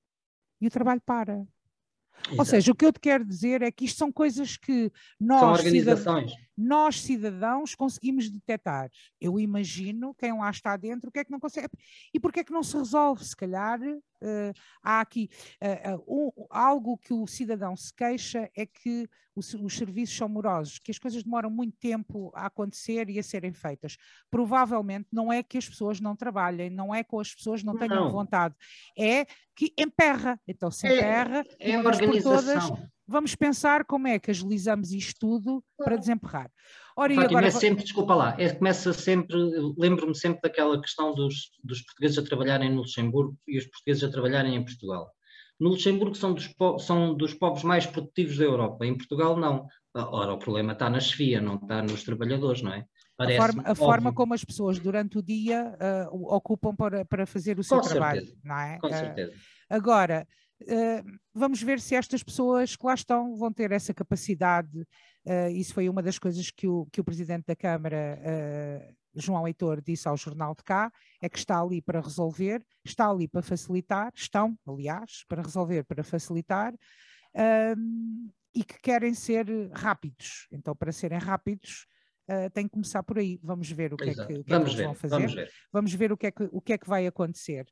e 0.60 0.68
o 0.68 0.72
trabalho 0.72 1.02
para. 1.06 1.46
Exato. 2.28 2.36
Ou 2.38 2.46
seja, 2.46 2.72
o 2.72 2.76
que 2.76 2.86
eu 2.86 2.94
te 2.94 3.00
quero 3.00 3.26
dizer 3.26 3.62
é 3.62 3.72
que 3.72 3.86
isto 3.86 3.98
são 3.98 4.12
coisas 4.12 4.58
que 4.58 4.92
nós, 5.20 5.62
cidadãos, 5.62 6.34
nós 6.58 7.02
cidadãos 7.02 7.76
conseguimos 7.76 8.30
detectar. 8.30 8.90
Eu 9.20 9.40
imagino 9.40 10.14
quem 10.16 10.38
lá 10.38 10.50
está 10.50 10.76
dentro 10.78 11.10
o 11.10 11.12
que 11.12 11.20
é 11.20 11.24
que 11.26 11.32
não 11.32 11.40
consegue. 11.40 11.70
E 12.14 12.20
porquê 12.20 12.42
é 12.42 12.44
que 12.44 12.52
não 12.52 12.64
se 12.64 12.78
resolve? 12.78 13.26
Se 13.26 13.36
calhar 13.36 13.80
uh, 13.82 14.54
há 14.84 15.02
aqui 15.02 15.30
uh, 15.88 16.28
uh, 16.28 16.48
algo 16.50 16.98
que 16.98 17.14
o 17.14 17.26
cidadão 17.28 17.76
se 17.76 17.94
queixa 17.94 18.50
é 18.56 18.66
que 18.66 19.08
os, 19.36 19.54
os, 19.54 19.76
serviços 19.76 20.16
são 20.16 20.28
morosos, 20.28 20.78
que 20.78 20.92
as 20.92 21.00
coisas 21.00 21.24
demoram 21.24 21.50
muito 21.50 21.78
tempo 21.78 22.32
a 22.36 22.48
acontecer 22.48 23.10
e 23.10 23.18
a 23.18 23.24
serem 23.24 23.54
feitas. 23.54 23.98
Provavelmente 24.30 25.08
não 25.12 25.32
é 25.32 25.42
que 25.42 25.58
as 25.58 25.68
pessoas 25.68 26.00
não 26.02 26.16
trabalhem, 26.16 26.70
não 26.70 26.94
é 26.94 27.04
que 27.04 27.16
as 27.16 27.34
pessoas 27.34 27.64
não 27.64 27.78
tenham 27.78 28.06
não. 28.06 28.12
vontade, 28.12 28.56
é 28.98 29.26
que 29.56 29.74
emperra. 29.78 30.40
Então 30.48 30.70
se 30.70 30.88
é, 30.88 30.98
emperra, 30.98 31.46
é, 31.60 31.72
é 31.72 31.76
a 31.76 31.80
organização. 31.80 32.70
Todas, 32.70 32.90
vamos 33.12 33.36
pensar 33.36 33.86
como 33.86 34.08
é 34.08 34.18
que 34.18 34.32
agilizamos 34.32 34.92
isto 34.92 35.20
tudo 35.20 35.64
para 35.78 35.98
desemperrar. 35.98 36.50
Ora, 36.96 37.14
Fátima, 37.14 37.30
agora... 37.30 37.48
é 37.48 37.52
sempre, 37.52 37.84
desculpa 37.84 38.16
lá, 38.16 38.36
é, 38.40 38.50
começa 38.50 38.94
sempre, 38.94 39.38
lembro-me 39.78 40.16
sempre 40.16 40.42
daquela 40.42 40.82
questão 40.82 41.14
dos, 41.14 41.52
dos 41.64 41.82
portugueses 41.82 42.18
a 42.18 42.24
trabalharem 42.24 42.70
no 42.72 42.82
Luxemburgo 42.82 43.38
e 43.48 43.58
os 43.58 43.66
portugueses 43.66 44.04
a 44.04 44.12
trabalharem 44.12 44.56
em 44.56 44.64
Portugal. 44.64 45.12
No 45.60 45.70
Luxemburgo 45.70 46.16
são 46.16 46.34
dos, 46.34 46.50
são 46.80 47.14
dos 47.14 47.34
povos 47.36 47.64
mais 47.64 47.86
produtivos 47.86 48.38
da 48.38 48.46
Europa, 48.46 48.86
em 48.86 48.98
Portugal 48.98 49.38
não. 49.38 49.68
Ora, 49.94 50.34
o 50.34 50.40
problema 50.40 50.72
está 50.72 50.90
na 50.90 51.00
chefia, 51.00 51.42
não 51.42 51.56
está 51.56 51.82
nos 51.82 52.04
trabalhadores, 52.04 52.62
não 52.62 52.74
é? 52.74 52.86
a 53.20 53.38
forma, 53.38 53.64
a 53.66 53.76
forma, 53.76 54.14
como 54.14 54.34
as 54.34 54.44
pessoas 54.44 54.80
durante 54.80 55.18
o 55.18 55.22
dia 55.22 55.76
uh, 56.12 56.34
ocupam 56.34 56.76
para, 56.76 57.06
para 57.06 57.26
fazer 57.26 57.60
o 57.60 57.64
seu 57.64 57.80
Com 57.80 57.88
trabalho, 57.88 58.22
certeza. 58.22 58.42
não 58.44 58.60
é? 58.60 58.80
Com 58.80 58.88
uh, 58.88 58.90
certeza. 58.90 59.34
Agora, 59.70 60.28
vamos 61.34 61.62
ver 61.62 61.80
se 61.80 61.96
estas 61.96 62.24
pessoas 62.24 62.76
que 62.76 62.86
lá 62.86 62.94
estão 62.94 63.36
vão 63.36 63.52
ter 63.52 63.72
essa 63.72 63.94
capacidade. 63.94 64.78
Uh, 65.26 65.50
isso 65.54 65.74
foi 65.74 65.88
uma 65.88 66.02
das 66.02 66.18
coisas 66.18 66.50
que 66.50 66.68
o, 66.68 66.88
que 66.92 67.00
o 67.00 67.04
Presidente 67.04 67.46
da 67.46 67.56
Câmara, 67.56 68.20
uh, 68.20 68.96
João 69.14 69.48
Heitor, 69.48 69.82
disse 69.82 70.08
ao 70.08 70.18
Jornal 70.18 70.56
de 70.56 70.64
Cá, 70.64 70.92
é 71.22 71.30
que 71.30 71.38
está 71.38 71.62
ali 71.62 71.82
para 71.82 72.02
resolver, 72.02 72.66
está 72.84 73.10
ali 73.10 73.28
para 73.28 73.42
facilitar, 73.42 74.12
estão, 74.16 74.58
aliás, 74.68 75.24
para 75.28 75.42
resolver, 75.42 75.84
para 75.84 76.04
facilitar, 76.04 76.74
e 78.54 78.64
que 78.64 78.80
querem 78.82 79.14
ser 79.14 79.46
rápidos. 79.74 80.48
Então, 80.52 80.76
para 80.76 80.92
serem 80.92 81.20
rápidos, 81.20 81.86
Uh, 82.30 82.50
tem 82.52 82.66
que 82.66 82.72
começar 82.72 83.04
por 83.04 83.18
aí. 83.18 83.40
Vamos 83.44 83.70
ver 83.70 83.94
o 83.94 83.98
que, 83.98 84.10
é 84.10 84.14
que, 84.14 84.22
o 84.22 84.26
que, 84.26 84.34
é 84.34 84.44
que, 84.44 84.54
eles 84.54 84.74
ver, 84.74 84.86
vão 84.86 84.94
fazer. 84.94 85.16
Vamos 85.16 85.34
ver. 85.34 85.52
vamos 85.74 85.94
ver, 85.94 86.12
o, 86.14 86.18
que 86.18 86.28
é 86.28 86.32
que, 86.32 86.50
o 86.52 86.62
que 86.62 86.74
é 86.74 86.78
que 86.78 86.88
vai 86.88 87.06
acontecer. 87.06 87.66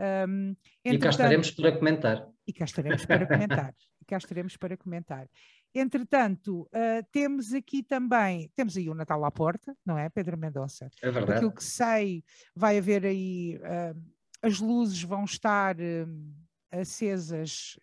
Um, 0.00 0.56
e 0.82 0.98
cá 0.98 1.10
estaremos 1.10 1.50
para 1.50 1.72
comentar. 1.72 2.26
E 2.46 2.52
cá 2.52 2.64
estaremos 2.64 3.04
para 3.04 3.26
comentar. 3.26 3.74
e 4.00 4.04
cá 4.06 4.16
estaremos 4.16 4.56
para 4.56 4.76
comentar. 4.76 5.28
Entretanto, 5.74 6.62
uh, 6.62 7.06
temos 7.12 7.52
aqui 7.52 7.82
também, 7.82 8.50
temos 8.56 8.76
aí 8.76 8.88
o 8.88 8.94
Natal 8.94 9.24
à 9.24 9.30
porta, 9.30 9.76
não 9.84 9.98
é, 9.98 10.08
Pedro 10.08 10.38
Mendonça? 10.38 10.88
É 11.02 11.10
verdade. 11.10 11.38
Aquilo 11.38 11.52
que 11.52 11.62
sei, 11.62 12.24
vai 12.56 12.78
haver 12.78 13.04
aí, 13.04 13.58
uh, 13.58 14.02
as 14.42 14.58
luzes 14.58 15.02
vão 15.02 15.24
estar 15.24 15.76
uh, 15.76 16.34
acesas, 16.72 17.76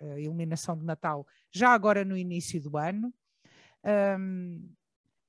a 0.00 0.18
iluminação 0.18 0.76
de 0.76 0.84
Natal, 0.84 1.24
já 1.52 1.70
agora 1.70 2.04
no 2.04 2.16
início 2.16 2.60
do 2.60 2.76
ano. 2.76 3.14
Um, 4.18 4.68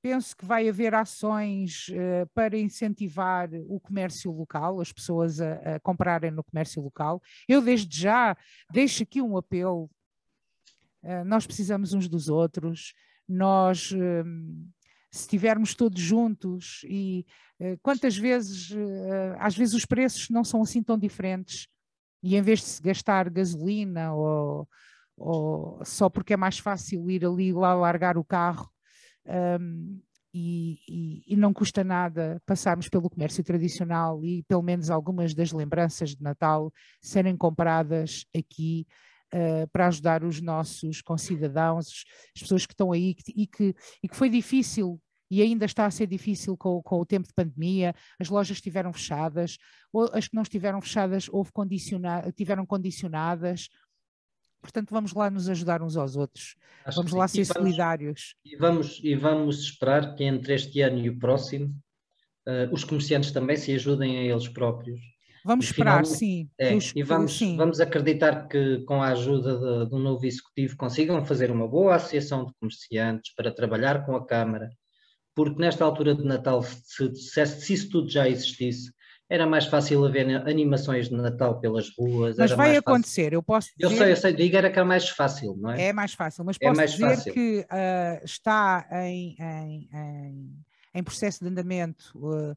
Penso 0.04 0.36
que 0.36 0.44
vai 0.44 0.68
haver 0.68 0.94
ações 0.94 1.88
uh, 1.88 2.28
para 2.34 2.58
incentivar 2.58 3.48
o 3.66 3.80
comércio 3.80 4.30
local, 4.30 4.78
as 4.78 4.92
pessoas 4.92 5.40
a, 5.40 5.76
a, 5.76 5.80
comprarem 5.80 6.30
no 6.30 6.44
comércio 6.44 6.82
local. 6.82 7.22
Eu, 7.48 7.62
desde 7.62 8.02
já, 8.02 8.36
deixo 8.70 9.02
aqui 9.02 9.22
um 9.22 9.34
apelo. 9.34 9.90
Uh, 11.02 11.24
nós 11.24 11.46
precisamos 11.46 11.94
uns 11.94 12.06
dos 12.06 12.28
outros, 12.28 12.92
nós. 13.26 13.92
Uh, 13.92 14.68
se 15.10 15.20
estivermos 15.20 15.74
todos 15.74 16.02
juntos 16.02 16.82
e 16.86 17.24
uh, 17.58 17.78
quantas 17.80 18.14
vezes, 18.14 18.76
às 19.38 19.56
vezes 19.56 19.72
os 19.72 19.86
preços 19.86 20.28
não 20.28 20.44
são 20.44 20.60
assim 20.60 20.82
tão 20.82 20.98
diferentes 20.98 21.66
e 22.22 22.36
em 22.36 22.42
vez 22.42 22.58
de 22.58 22.66
se 22.66 22.82
gastar 22.82 23.30
gasolina 23.30 24.12
ou, 24.12 24.68
ou 25.16 25.84
só 25.84 26.10
porque 26.10 26.34
é 26.34 26.36
mais 26.36 26.58
fácil 26.58 27.08
ir 27.08 27.24
ali 27.24 27.54
lá 27.54 27.72
largar 27.74 28.18
o 28.18 28.24
carro 28.24 28.73
Um, 29.26 30.00
e, 30.36 30.80
e, 30.88 31.22
e, 31.28 31.36
não 31.36 31.54
custa 31.54 31.84
nada 31.84 32.42
passarmos 32.44 32.88
pelo 32.88 33.08
comércio 33.08 33.44
tradicional 33.44 34.24
e 34.24 34.42
pelo 34.42 34.62
menos 34.62 34.90
algumas 34.90 35.32
das 35.32 35.52
lembranças 35.52 36.10
de 36.10 36.22
Natal 36.22 36.72
serem 37.00 37.36
compradas 37.36 38.26
aqui 38.36 38.84
uh, 39.32 39.68
para 39.68 39.86
ajudar 39.86 40.24
os 40.24 40.40
nossos 40.40 41.00
concidadãos, 41.00 42.04
as 42.34 42.42
pessoas 42.42 42.66
que 42.66 42.72
estão 42.72 42.90
aí 42.90 43.14
e 43.28 43.46
que, 43.46 43.76
e 44.02 44.08
que 44.08 44.16
foi 44.16 44.28
difícil 44.28 45.00
e 45.30 45.42
ainda 45.42 45.64
está 45.64 45.86
a 45.86 45.90
ser 45.90 46.06
difícil 46.06 46.56
com, 46.56 46.82
com, 46.82 47.00
o 47.00 47.06
tempo 47.06 47.26
de 47.26 47.34
pandemia, 47.34 47.94
as 48.20 48.28
lojas 48.28 48.56
estiveram 48.56 48.92
fechadas, 48.92 49.56
ou 49.92 50.08
as 50.12 50.28
que 50.28 50.34
não 50.34 50.42
estiveram 50.42 50.80
fechadas 50.80 51.28
houve 51.30 51.50
condiciona 51.50 52.30
tiveram 52.36 52.66
condicionadas, 52.66 53.68
Portanto, 54.64 54.90
vamos 54.90 55.12
lá 55.12 55.28
nos 55.30 55.46
ajudar 55.50 55.82
uns 55.82 55.94
aos 55.94 56.16
outros. 56.16 56.56
Acho 56.86 56.96
vamos 56.96 57.12
lá 57.12 57.28
ser 57.28 57.44
vamos, 57.44 57.48
solidários. 57.48 58.34
E 58.42 58.56
vamos, 58.56 58.98
e 59.04 59.14
vamos 59.14 59.60
esperar 59.60 60.14
que 60.14 60.24
entre 60.24 60.54
este 60.54 60.80
ano 60.80 60.98
e 60.98 61.10
o 61.10 61.18
próximo 61.18 61.66
uh, 62.48 62.72
os 62.72 62.82
comerciantes 62.82 63.30
também 63.30 63.58
se 63.58 63.74
ajudem 63.74 64.16
a 64.16 64.22
eles 64.22 64.48
próprios. 64.48 64.98
Vamos 65.44 65.66
e 65.66 65.68
esperar, 65.68 66.06
sim. 66.06 66.48
É, 66.58 66.74
os, 66.74 66.92
e 66.96 67.02
vamos, 67.02 67.36
sim. 67.36 67.58
vamos 67.58 67.78
acreditar 67.78 68.48
que 68.48 68.78
com 68.86 69.02
a 69.02 69.08
ajuda 69.08 69.58
de, 69.58 69.90
de 69.90 69.94
um 69.94 69.98
novo 69.98 70.24
executivo 70.24 70.78
consigam 70.78 71.22
fazer 71.26 71.50
uma 71.50 71.68
boa 71.68 71.96
associação 71.96 72.46
de 72.46 72.52
comerciantes 72.54 73.34
para 73.34 73.52
trabalhar 73.52 74.06
com 74.06 74.16
a 74.16 74.26
Câmara, 74.26 74.70
porque 75.34 75.60
nesta 75.60 75.84
altura 75.84 76.14
de 76.14 76.24
Natal, 76.24 76.62
se, 76.62 77.14
se, 77.14 77.46
se 77.46 77.74
isso 77.74 77.90
tudo 77.90 78.08
já 78.08 78.26
existisse, 78.26 78.90
era 79.34 79.46
mais 79.46 79.66
fácil 79.66 80.04
haver 80.04 80.26
animações 80.48 81.08
de 81.08 81.14
Natal 81.14 81.60
pelas 81.60 81.90
ruas. 81.96 82.36
Mas 82.36 82.52
vai 82.52 82.76
acontecer, 82.76 83.32
eu 83.32 83.42
posso 83.42 83.70
dizer... 83.76 83.92
Eu 83.92 83.98
sei, 83.98 84.12
eu 84.12 84.16
sei, 84.16 84.32
diga 84.32 84.58
era 84.58 84.70
que 84.70 84.78
era 84.78 84.86
mais 84.86 85.08
fácil, 85.08 85.56
não 85.56 85.70
é? 85.70 85.88
É 85.88 85.92
mais 85.92 86.14
fácil, 86.14 86.44
mas 86.44 86.56
é 86.60 86.68
posso 86.68 86.80
é 86.80 86.86
dizer 86.86 87.16
fácil. 87.16 87.32
que 87.32 87.60
uh, 87.60 88.24
está 88.24 88.86
em, 89.06 89.36
em, 89.38 89.88
em, 89.92 90.64
em, 90.94 91.02
processo 91.02 91.40
de 91.42 91.50
andamento 91.50 92.12
uh, 92.14 92.52
uh, 92.52 92.56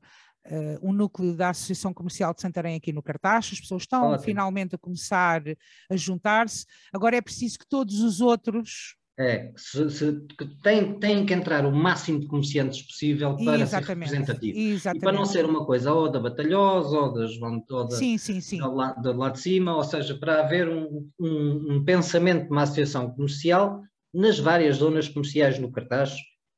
um 0.82 0.94
núcleo 0.94 1.36
da 1.36 1.50
Associação 1.50 1.94
Comercial 1.94 2.34
de 2.34 2.42
Santarém 2.42 2.76
aqui 2.76 2.94
no 2.94 3.02
Cartaz, 3.02 3.50
as 3.52 3.60
pessoas 3.60 3.84
estão 3.84 4.12
Ótimo. 4.12 4.24
finalmente 4.24 4.76
a 4.76 4.78
começar 4.78 5.42
a 5.90 5.96
juntar-se, 5.96 6.66
agora 6.94 7.18
é 7.18 7.22
preciso 7.22 7.60
que 7.60 7.68
todos 7.68 8.02
os 8.02 8.22
outros 8.22 8.96
é, 9.20 9.52
se, 9.56 9.90
se, 9.90 10.14
tem, 10.62 11.00
tem 11.00 11.26
que 11.26 11.34
entrar 11.34 11.66
o 11.66 11.72
máximo 11.72 12.20
de 12.20 12.28
comerciantes 12.28 12.84
possível 12.84 13.36
para 13.36 13.62
Exatamente. 13.62 14.10
ser 14.10 14.16
representativo. 14.16 14.60
Exatamente. 14.60 15.02
E 15.02 15.04
para 15.04 15.18
não 15.18 15.26
ser 15.26 15.46
uma 15.46 15.66
coisa 15.66 15.92
ou 15.92 16.10
da 16.10 16.20
batalhosa, 16.20 16.96
ou, 16.96 17.14
das, 17.14 17.32
ou 17.42 17.88
da, 17.88 17.96
sim, 17.96 18.18
sim, 18.20 18.40
sim. 18.40 18.60
Do, 18.60 18.76
lado, 18.76 19.02
do 19.02 19.18
lado 19.18 19.34
de 19.34 19.40
cima, 19.40 19.76
ou 19.76 19.84
seja, 19.84 20.16
para 20.16 20.42
haver 20.42 20.70
um, 20.70 21.10
um, 21.20 21.76
um 21.76 21.84
pensamento 21.84 22.46
de 22.46 22.52
uma 22.52 22.62
associação 22.62 23.10
comercial 23.10 23.82
nas 24.14 24.38
várias 24.38 24.78
zonas 24.78 25.10
comerciais 25.10 25.58
no 25.58 25.72
cartaz, 25.72 26.16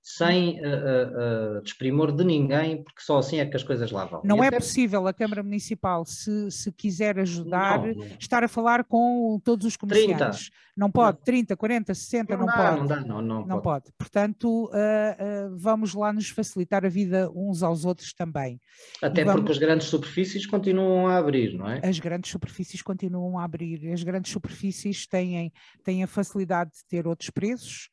sem 0.10 0.60
uh, 0.60 0.64
uh, 0.64 1.58
uh, 1.58 1.62
desprimor 1.62 2.12
de 2.12 2.24
ninguém, 2.24 2.84
porque 2.84 3.00
só 3.00 3.20
assim 3.20 3.40
é 3.40 3.46
que 3.46 3.56
as 3.56 3.62
coisas 3.62 3.92
lá 3.92 4.06
vão. 4.06 4.22
Não 4.24 4.38
e 4.38 4.42
é 4.42 4.48
até... 4.48 4.58
possível 4.58 5.06
a 5.06 5.14
Câmara 5.14 5.44
Municipal, 5.44 6.04
se, 6.04 6.50
se 6.50 6.72
quiser 6.72 7.20
ajudar, 7.20 7.86
não, 7.86 7.94
não. 7.94 8.08
estar 8.20 8.44
a 8.44 8.48
falar 8.48 8.84
com 8.86 9.40
todos 9.44 9.68
os 9.68 9.78
comerciantes. 9.78 10.50
30. 10.50 10.70
Não 10.76 10.90
pode, 10.90 11.20
não. 11.20 11.26
30, 11.26 11.56
40, 11.56 11.94
60, 11.94 12.34
não, 12.34 12.40
não 12.40 12.46
dá, 12.48 12.54
pode. 12.54 12.80
Não 12.80 12.88
dá, 12.88 13.02
não, 13.02 13.22
não, 13.22 13.46
não 13.46 13.62
pode. 13.62 13.84
pode. 13.84 13.92
Portanto, 14.00 14.72
vamos 15.58 15.94
lá 15.94 16.12
nos 16.12 16.30
facilitar 16.30 16.84
a 16.84 16.90
vida 16.90 17.30
uns 17.36 17.62
aos 17.62 17.86
outros 17.86 18.12
também. 18.12 18.60
Até 19.04 19.24
vamos... 19.24 19.42
porque 19.42 19.52
as 19.52 19.58
grandes 19.60 19.88
superfícies 19.90 20.48
continuam 20.48 21.08
a 21.08 21.18
abrir, 21.18 21.56
não 21.56 21.70
é? 21.70 21.82
As 21.84 22.00
grandes 22.00 22.32
superfícies 22.32 22.82
continuam 22.82 23.38
a 23.38 23.44
abrir. 23.44 23.92
As 23.92 24.02
grandes 24.02 24.32
superfícies 24.32 25.06
têm, 25.06 25.54
têm 25.84 26.04
a 26.04 26.08
facilidade 26.08 26.72
de 26.72 26.86
ter 26.88 27.06
outros 27.06 27.30
preços, 27.30 27.90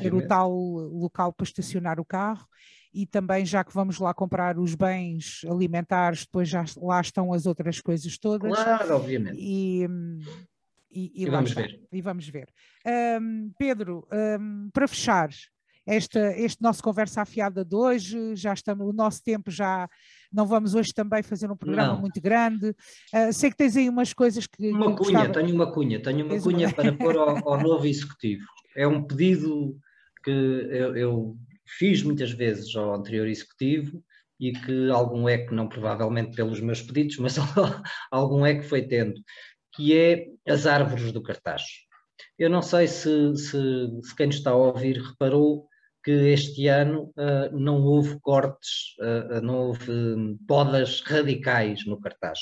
ter 0.00 0.14
o 0.14 0.26
tal 0.26 0.50
local 0.50 1.32
para 1.32 1.44
estacionar 1.44 1.98
o 2.00 2.04
carro 2.04 2.46
e 2.92 3.04
também 3.04 3.44
já 3.44 3.64
que 3.64 3.74
vamos 3.74 3.98
lá 3.98 4.14
comprar 4.14 4.56
os 4.58 4.74
bens 4.76 5.42
alimentares, 5.50 6.20
depois 6.20 6.48
já 6.48 6.64
lá 6.76 7.00
estão 7.00 7.32
as 7.32 7.44
outras 7.44 7.80
coisas 7.80 8.16
todas. 8.16 8.52
Claro, 8.52 8.94
obviamente. 8.94 9.36
E, 9.36 9.84
e, 10.90 11.22
e, 11.22 11.24
e 11.24 11.30
vamos 11.30 11.50
está. 11.50 11.62
ver. 11.62 11.80
E 11.90 12.00
vamos 12.00 12.28
ver. 12.28 12.48
Um, 13.20 13.50
Pedro, 13.58 14.06
um, 14.40 14.70
para 14.72 14.86
fechar 14.86 15.30
esta, 15.84 16.32
este 16.38 16.62
nosso 16.62 16.82
conversa 16.82 17.22
afiada 17.22 17.64
de 17.64 17.74
hoje, 17.74 18.36
já 18.36 18.54
estamos, 18.54 18.86
o 18.86 18.92
nosso 18.92 19.22
tempo 19.22 19.50
já 19.50 19.88
não 20.34 20.46
vamos 20.46 20.74
hoje 20.74 20.92
também 20.92 21.22
fazer 21.22 21.50
um 21.50 21.56
programa 21.56 21.94
não. 21.94 22.00
muito 22.00 22.20
grande. 22.20 22.70
Uh, 23.14 23.32
sei 23.32 23.50
que 23.50 23.56
tens 23.56 23.76
aí 23.76 23.88
umas 23.88 24.12
coisas 24.12 24.46
que. 24.46 24.70
Uma 24.70 24.86
cunha, 24.86 24.96
gostava... 24.96 25.32
tenho 25.32 25.54
uma 25.54 25.72
cunha, 25.72 26.02
tenho 26.02 26.26
uma 26.26 26.40
cunha 26.40 26.72
para 26.72 26.92
pôr 26.92 27.16
ao, 27.16 27.48
ao 27.48 27.60
novo 27.62 27.86
executivo 27.86 28.44
é 28.74 28.86
um 28.86 29.02
pedido 29.02 29.78
que 30.22 30.30
eu, 30.30 30.96
eu, 30.96 31.36
fiz 31.78 32.02
muitas 32.02 32.30
vezes 32.30 32.74
ao 32.76 32.94
anterior 32.94 33.26
executivo 33.26 34.02
e 34.38 34.52
que 34.52 34.90
algum 34.90 35.28
eco, 35.28 35.54
não 35.54 35.68
provavelmente 35.68 36.34
pelos 36.36 36.60
meus 36.60 36.82
pedidos, 36.82 37.16
mas 37.18 37.36
algum 38.10 38.44
eco 38.44 38.62
foi 38.64 38.82
tendo, 38.82 39.14
que 39.74 39.96
é 39.96 40.26
as 40.46 40.66
árvores 40.66 41.10
do 41.12 41.22
cartaz. 41.22 41.62
Eu 42.38 42.50
não 42.50 42.60
sei 42.60 42.86
se, 42.86 43.34
se, 43.36 43.52
se 44.02 44.16
quem 44.16 44.28
está 44.28 44.50
a 44.50 44.56
ouvir 44.56 44.98
reparou 44.98 45.66
que 46.04 46.10
este 46.10 46.68
ano 46.68 47.12
uh, 47.16 47.58
não 47.58 47.82
houve 47.82 48.20
cortes, 48.20 48.94
uh, 49.00 49.40
não 49.40 49.68
houve 49.68 49.90
um, 49.90 50.38
podas 50.46 51.00
radicais 51.00 51.86
no 51.86 51.98
cartaz. 51.98 52.38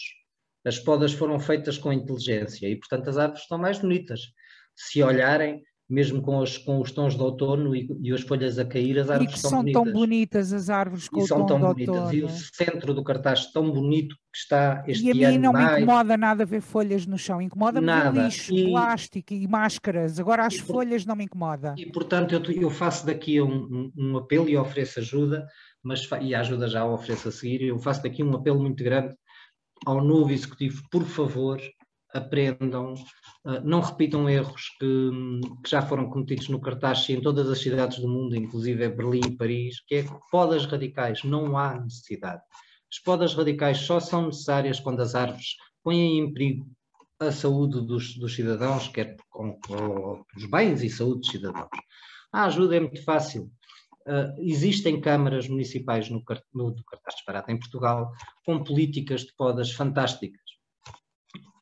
As 0.64 0.78
podas 0.78 1.12
foram 1.12 1.38
feitas 1.38 1.78
com 1.78 1.92
inteligência 1.92 2.66
e, 2.68 2.76
portanto, 2.76 3.08
as 3.08 3.18
árvores 3.18 3.42
estão 3.42 3.58
mais 3.58 3.78
bonitas. 3.78 4.20
Se 4.74 5.02
olharem, 5.02 5.62
mesmo 5.88 6.22
com 6.22 6.38
os, 6.38 6.56
com 6.56 6.80
os 6.80 6.90
tons 6.90 7.14
de 7.14 7.22
outono 7.22 7.76
e, 7.76 7.88
e 8.00 8.12
as 8.12 8.22
folhas 8.22 8.58
a 8.58 8.64
cair, 8.64 8.98
as 8.98 9.10
árvores 9.10 9.40
são, 9.40 9.50
são 9.50 9.60
bonitas. 9.60 9.82
tão 9.82 9.92
bonitas 9.92 10.52
as 10.52 10.70
árvores 10.70 11.08
com 11.08 11.20
e 11.20 11.22
o 11.22 11.26
são 11.26 11.46
tão 11.46 11.60
bonitas. 11.60 11.94
Outono. 11.94 12.14
E 12.14 12.24
o 12.24 12.28
centro 12.28 12.94
do 12.94 13.04
cartaz 13.04 13.52
tão 13.52 13.70
bonito 13.70 14.16
que 14.32 14.38
está 14.38 14.84
este 14.86 15.10
ano. 15.10 15.20
E 15.20 15.24
a 15.24 15.30
mim 15.30 15.38
não 15.38 15.52
mais... 15.52 15.76
me 15.76 15.82
incomoda 15.82 16.16
nada 16.16 16.44
ver 16.44 16.60
folhas 16.60 17.06
no 17.06 17.18
chão, 17.18 17.42
incomoda-me 17.42 17.86
lixo, 18.22 18.54
e... 18.54 18.70
plástico 18.70 19.34
e 19.34 19.46
máscaras. 19.46 20.18
Agora 20.18 20.46
as 20.46 20.56
folhas 20.56 21.04
não 21.04 21.14
me 21.14 21.24
incomoda. 21.24 21.74
E 21.76 21.90
portanto 21.90 22.34
eu, 22.34 22.42
eu 22.52 22.70
faço 22.70 23.04
daqui 23.04 23.40
um, 23.40 23.52
um, 23.52 23.92
um, 23.96 24.16
apelo 24.16 24.48
e 24.48 24.56
ofereço 24.56 25.00
ajuda, 25.00 25.46
mas, 25.82 26.08
e 26.20 26.34
a 26.34 26.40
ajuda 26.40 26.68
já 26.68 26.80
a 26.80 26.86
ofereço 26.86 27.28
a 27.28 27.32
seguir, 27.32 27.62
eu 27.62 27.78
faço 27.78 28.02
daqui 28.02 28.22
um 28.22 28.34
apelo 28.34 28.60
muito 28.60 28.82
grande 28.82 29.14
ao 29.84 30.02
novo 30.02 30.32
executivo, 30.32 30.82
por 30.90 31.04
favor, 31.04 31.60
aprendam, 32.14 32.94
uh, 32.94 33.60
não 33.64 33.80
repitam 33.80 34.28
erros 34.28 34.68
que, 34.78 35.10
que, 35.62 35.70
já 35.70 35.82
foram 35.82 36.08
cometidos 36.10 36.48
no 36.48 36.60
cartaz 36.60 37.08
em 37.08 37.20
todas 37.20 37.48
as 37.48 37.60
cidades 37.60 37.98
do 37.98 38.08
mundo, 38.08 38.36
inclusive 38.36 38.88
Berlim 38.88 39.20
e 39.26 39.36
Paris, 39.36 39.80
que 39.86 39.96
é 39.96 40.04
podas 40.30 40.66
radicais, 40.66 41.22
não 41.24 41.56
há 41.56 41.80
necessidade. 41.80 42.42
As 42.90 42.98
podas 42.98 43.34
radicais 43.34 43.78
só 43.78 43.98
são 43.98 44.26
necessárias 44.26 44.78
quando 44.78 45.00
as 45.00 45.14
árvores 45.14 45.56
põem 45.82 46.18
em 46.18 46.32
perigo 46.32 46.66
a 47.18 47.30
saúde 47.30 47.80
dos, 47.80 48.16
dos 48.18 48.34
cidadãos, 48.34 48.88
quer 48.88 49.16
com, 49.30 49.58
com, 49.60 50.24
os 50.36 50.46
bens 50.46 50.82
e 50.82 50.90
saúde 50.90 51.20
dos 51.20 51.30
cidadãos. 51.30 51.68
A 52.32 52.44
ajuda 52.46 52.76
é 52.76 52.80
muito 52.80 53.02
fácil. 53.04 53.50
Uh, 54.06 54.34
existem 54.38 55.00
câmaras 55.00 55.48
municipais 55.48 56.10
no, 56.10 56.22
no, 56.52 56.70
no 56.70 56.84
Cartaz 56.84 57.48
em 57.48 57.58
Portugal 57.58 58.10
com 58.44 58.64
políticas 58.64 59.20
de 59.20 59.32
podas 59.36 59.70
fantásticas 59.70 60.42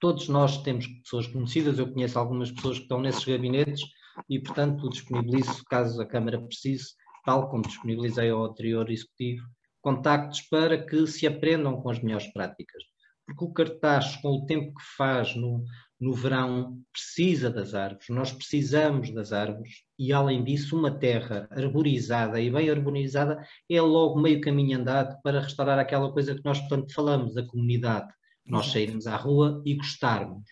todos 0.01 0.29
nós 0.29 0.63
temos 0.63 0.87
pessoas 0.87 1.27
conhecidas, 1.27 1.79
eu 1.79 1.93
conheço 1.93 2.19
algumas 2.19 2.51
pessoas 2.51 2.79
que 2.79 2.85
estão 2.85 3.01
nesses 3.01 3.25
gabinetes 3.25 3.83
e, 4.29 4.41
portanto, 4.41 4.89
disponibilizo, 4.89 5.63
caso 5.67 6.01
a 6.01 6.07
Câmara 6.07 6.41
precise, 6.41 6.95
tal 7.25 7.51
como 7.51 7.63
disponibilizei 7.63 8.31
ao 8.31 8.45
anterior 8.45 8.91
executivo, 8.91 9.47
contactos 9.83 10.41
para 10.43 10.83
que 10.85 11.07
se 11.07 11.27
aprendam 11.27 11.81
com 11.81 11.91
as 11.91 12.03
melhores 12.03 12.27
práticas. 12.33 12.83
Porque 13.27 13.45
o 13.45 13.53
cartaz, 13.53 14.17
com 14.17 14.29
o 14.29 14.47
tempo 14.47 14.75
que 14.75 14.83
faz 14.97 15.37
no, 15.37 15.65
no 16.01 16.15
verão, 16.15 16.81
precisa 16.91 17.51
das 17.51 17.75
árvores, 17.75 18.09
nós 18.09 18.33
precisamos 18.33 19.13
das 19.13 19.33
árvores 19.33 19.85
e, 19.99 20.13
além 20.13 20.43
disso, 20.43 20.77
uma 20.77 20.99
terra 20.99 21.47
arborizada 21.51 22.41
e 22.41 22.51
bem 22.51 22.71
arborizada 22.71 23.47
é 23.69 23.81
logo 23.81 24.21
meio 24.21 24.41
caminho 24.41 24.79
andado 24.79 25.21
para 25.23 25.41
restaurar 25.41 25.79
aquela 25.79 26.11
coisa 26.11 26.35
que 26.35 26.45
nós, 26.45 26.59
portanto, 26.59 26.93
falamos, 26.93 27.37
a 27.37 27.47
comunidade 27.47 28.09
nós 28.51 28.67
sairmos 28.73 29.07
à 29.07 29.17
rua 29.17 29.63
e 29.65 29.75
gostarmos. 29.75 30.45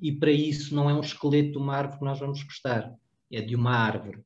E 0.00 0.12
para 0.12 0.30
isso 0.30 0.74
não 0.74 0.88
é 0.88 0.94
um 0.94 1.00
esqueleto 1.00 1.52
de 1.52 1.58
uma 1.58 1.76
árvore 1.76 1.98
que 1.98 2.04
nós 2.04 2.18
vamos 2.18 2.42
gostar, 2.42 2.92
é 3.30 3.40
de 3.40 3.54
uma 3.54 3.72
árvore. 3.72 4.22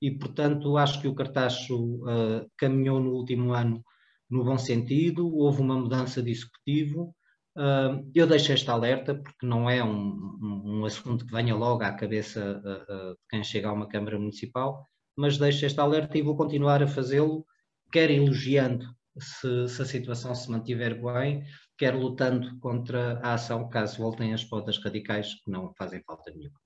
E, 0.00 0.10
portanto, 0.10 0.76
acho 0.76 1.00
que 1.00 1.08
o 1.08 1.14
Cartacho 1.14 1.76
uh, 1.76 2.50
caminhou 2.56 3.00
no 3.00 3.10
último 3.10 3.52
ano 3.52 3.84
no 4.30 4.44
bom 4.44 4.58
sentido, 4.58 5.34
houve 5.34 5.60
uma 5.60 5.76
mudança 5.76 6.22
de 6.22 6.30
executivo. 6.30 7.14
Uh, 7.56 8.08
eu 8.14 8.26
deixo 8.26 8.52
esta 8.52 8.72
alerta 8.72 9.14
porque 9.14 9.44
não 9.44 9.68
é 9.68 9.82
um, 9.82 10.38
um, 10.40 10.62
um, 10.64 10.84
assunto 10.84 11.26
que 11.26 11.32
venha 11.32 11.56
logo 11.56 11.82
à 11.82 11.92
cabeça 11.92 12.62
uh, 12.64 13.12
de 13.14 13.18
quem 13.28 13.42
chega 13.42 13.68
a 13.68 13.72
uma 13.72 13.88
Câmara 13.88 14.18
Municipal, 14.18 14.86
mas 15.16 15.38
deixo 15.38 15.66
esta 15.66 15.82
alerta 15.82 16.16
e 16.16 16.22
vou 16.22 16.36
continuar 16.36 16.82
a 16.82 16.86
fazê-lo, 16.86 17.44
quer 17.90 18.10
elogiando 18.10 18.86
se, 19.18 19.68
se, 19.68 19.82
a 19.82 19.84
situação 19.84 20.34
se 20.34 20.48
mantiver 20.50 21.02
bem, 21.02 21.42
quer 21.78 21.94
lutando 21.94 22.58
contra 22.58 23.20
a 23.20 23.34
ação 23.34 23.68
caso 23.68 23.98
voltem 23.98 24.34
as 24.34 24.44
podas 24.44 24.76
radicais 24.78 25.34
que 25.34 25.50
não 25.50 25.72
fazem 25.74 26.02
falta 26.02 26.30
nenhuma. 26.32 26.58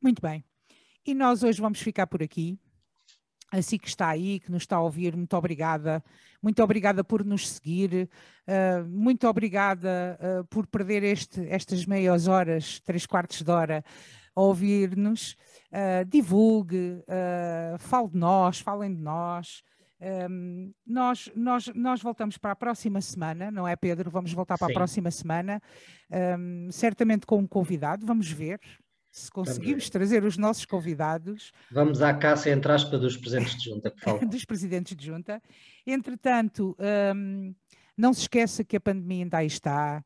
Muito 0.00 0.22
bem. 0.22 0.44
E 1.04 1.12
nós 1.12 1.42
hoje 1.42 1.60
vamos 1.60 1.80
ficar 1.80 2.06
por 2.06 2.22
aqui. 2.22 2.58
assim 3.50 3.76
que 3.76 3.88
está 3.88 4.08
aí, 4.08 4.38
que 4.38 4.50
nos 4.50 4.62
está 4.62 4.76
a 4.76 4.80
ouvir, 4.80 5.16
muito 5.16 5.36
obrigada. 5.36 6.02
Muito 6.40 6.62
obrigada 6.62 7.02
por 7.04 7.24
nos 7.24 7.50
seguir, 7.50 8.08
uh, 8.48 8.88
muito 8.88 9.28
obrigada 9.28 10.18
uh, 10.18 10.44
por 10.46 10.66
perder 10.66 11.02
este, 11.02 11.46
estas 11.48 11.84
meias 11.84 12.28
horas, 12.28 12.80
três 12.80 13.04
quartos 13.04 13.42
de 13.42 13.50
hora, 13.50 13.84
a 14.34 14.40
ouvir-nos. 14.40 15.36
Uh, 15.70 16.04
divulgue, 16.08 17.02
fale 17.78 18.08
de 18.08 18.16
nós, 18.16 18.58
falem 18.60 18.94
de 18.94 19.02
nós. 19.02 19.62
Um, 20.00 20.72
nós, 20.86 21.30
nós, 21.34 21.66
nós 21.74 22.00
voltamos 22.00 22.38
para 22.38 22.52
a 22.52 22.56
próxima 22.56 23.00
semana, 23.02 23.50
não 23.50 23.68
é, 23.68 23.76
Pedro? 23.76 24.10
Vamos 24.10 24.32
voltar 24.32 24.56
para 24.56 24.68
Sim. 24.68 24.72
a 24.72 24.74
próxima 24.74 25.10
semana, 25.10 25.62
um, 26.38 26.70
certamente 26.72 27.26
com 27.26 27.38
um 27.38 27.46
convidado, 27.46 28.06
vamos 28.06 28.30
ver 28.30 28.58
se 29.10 29.30
conseguimos 29.30 29.90
trazer 29.90 30.24
os 30.24 30.38
nossos 30.38 30.64
convidados. 30.64 31.52
Vamos 31.70 32.00
à 32.00 32.14
caça, 32.14 32.48
entre 32.48 32.70
aspas, 32.70 33.00
dos 33.00 33.16
presidentes 33.16 33.56
de 33.58 33.68
junta, 33.68 33.90
por 33.90 34.00
favor. 34.00 34.24
dos 34.26 34.44
presidentes 34.44 34.96
de 34.96 35.04
junta. 35.04 35.42
Entretanto, 35.84 36.76
um, 37.14 37.54
não 37.96 38.14
se 38.14 38.22
esqueça 38.22 38.64
que 38.64 38.76
a 38.76 38.80
pandemia 38.80 39.24
ainda 39.24 39.38
aí 39.38 39.48
está. 39.48 40.02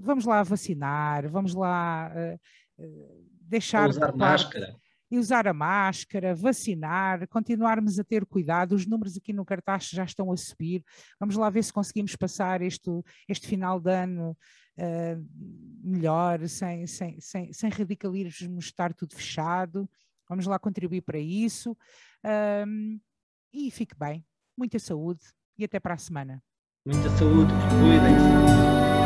vamos 0.00 0.24
lá 0.24 0.42
vacinar, 0.42 1.28
vamos 1.28 1.54
lá 1.54 2.10
uh, 2.10 3.24
deixar. 3.42 3.90
Usar 3.90 4.16
máscara 4.16 4.74
e 5.10 5.18
usar 5.18 5.46
a 5.48 5.54
máscara, 5.54 6.34
vacinar, 6.34 7.26
continuarmos 7.28 7.98
a 7.98 8.04
ter 8.04 8.26
cuidado. 8.26 8.74
Os 8.74 8.86
números 8.86 9.16
aqui 9.16 9.32
no 9.32 9.44
cartaz 9.44 9.88
já 9.88 10.04
estão 10.04 10.30
a 10.30 10.36
subir. 10.36 10.84
Vamos 11.18 11.36
lá 11.36 11.48
ver 11.48 11.62
se 11.62 11.72
conseguimos 11.72 12.14
passar 12.16 12.62
este, 12.62 12.90
este 13.28 13.46
final 13.46 13.80
de 13.80 13.90
ano 13.90 14.36
uh, 14.78 15.26
melhor, 15.82 16.46
sem, 16.48 16.86
sem, 16.86 17.20
sem, 17.20 17.52
sem 17.52 17.70
radicalismo, 17.70 18.58
estar 18.58 18.92
tudo 18.92 19.14
fechado. 19.14 19.88
Vamos 20.28 20.46
lá 20.46 20.58
contribuir 20.58 21.00
para 21.00 21.18
isso. 21.18 21.76
Um, 22.66 23.00
e 23.52 23.70
fique 23.70 23.96
bem. 23.98 24.24
Muita 24.56 24.78
saúde 24.78 25.20
e 25.56 25.64
até 25.64 25.80
para 25.80 25.94
a 25.94 25.98
semana. 25.98 26.42
Muita 26.86 27.08
saúde, 27.10 27.52
cuidem-se. 27.80 28.97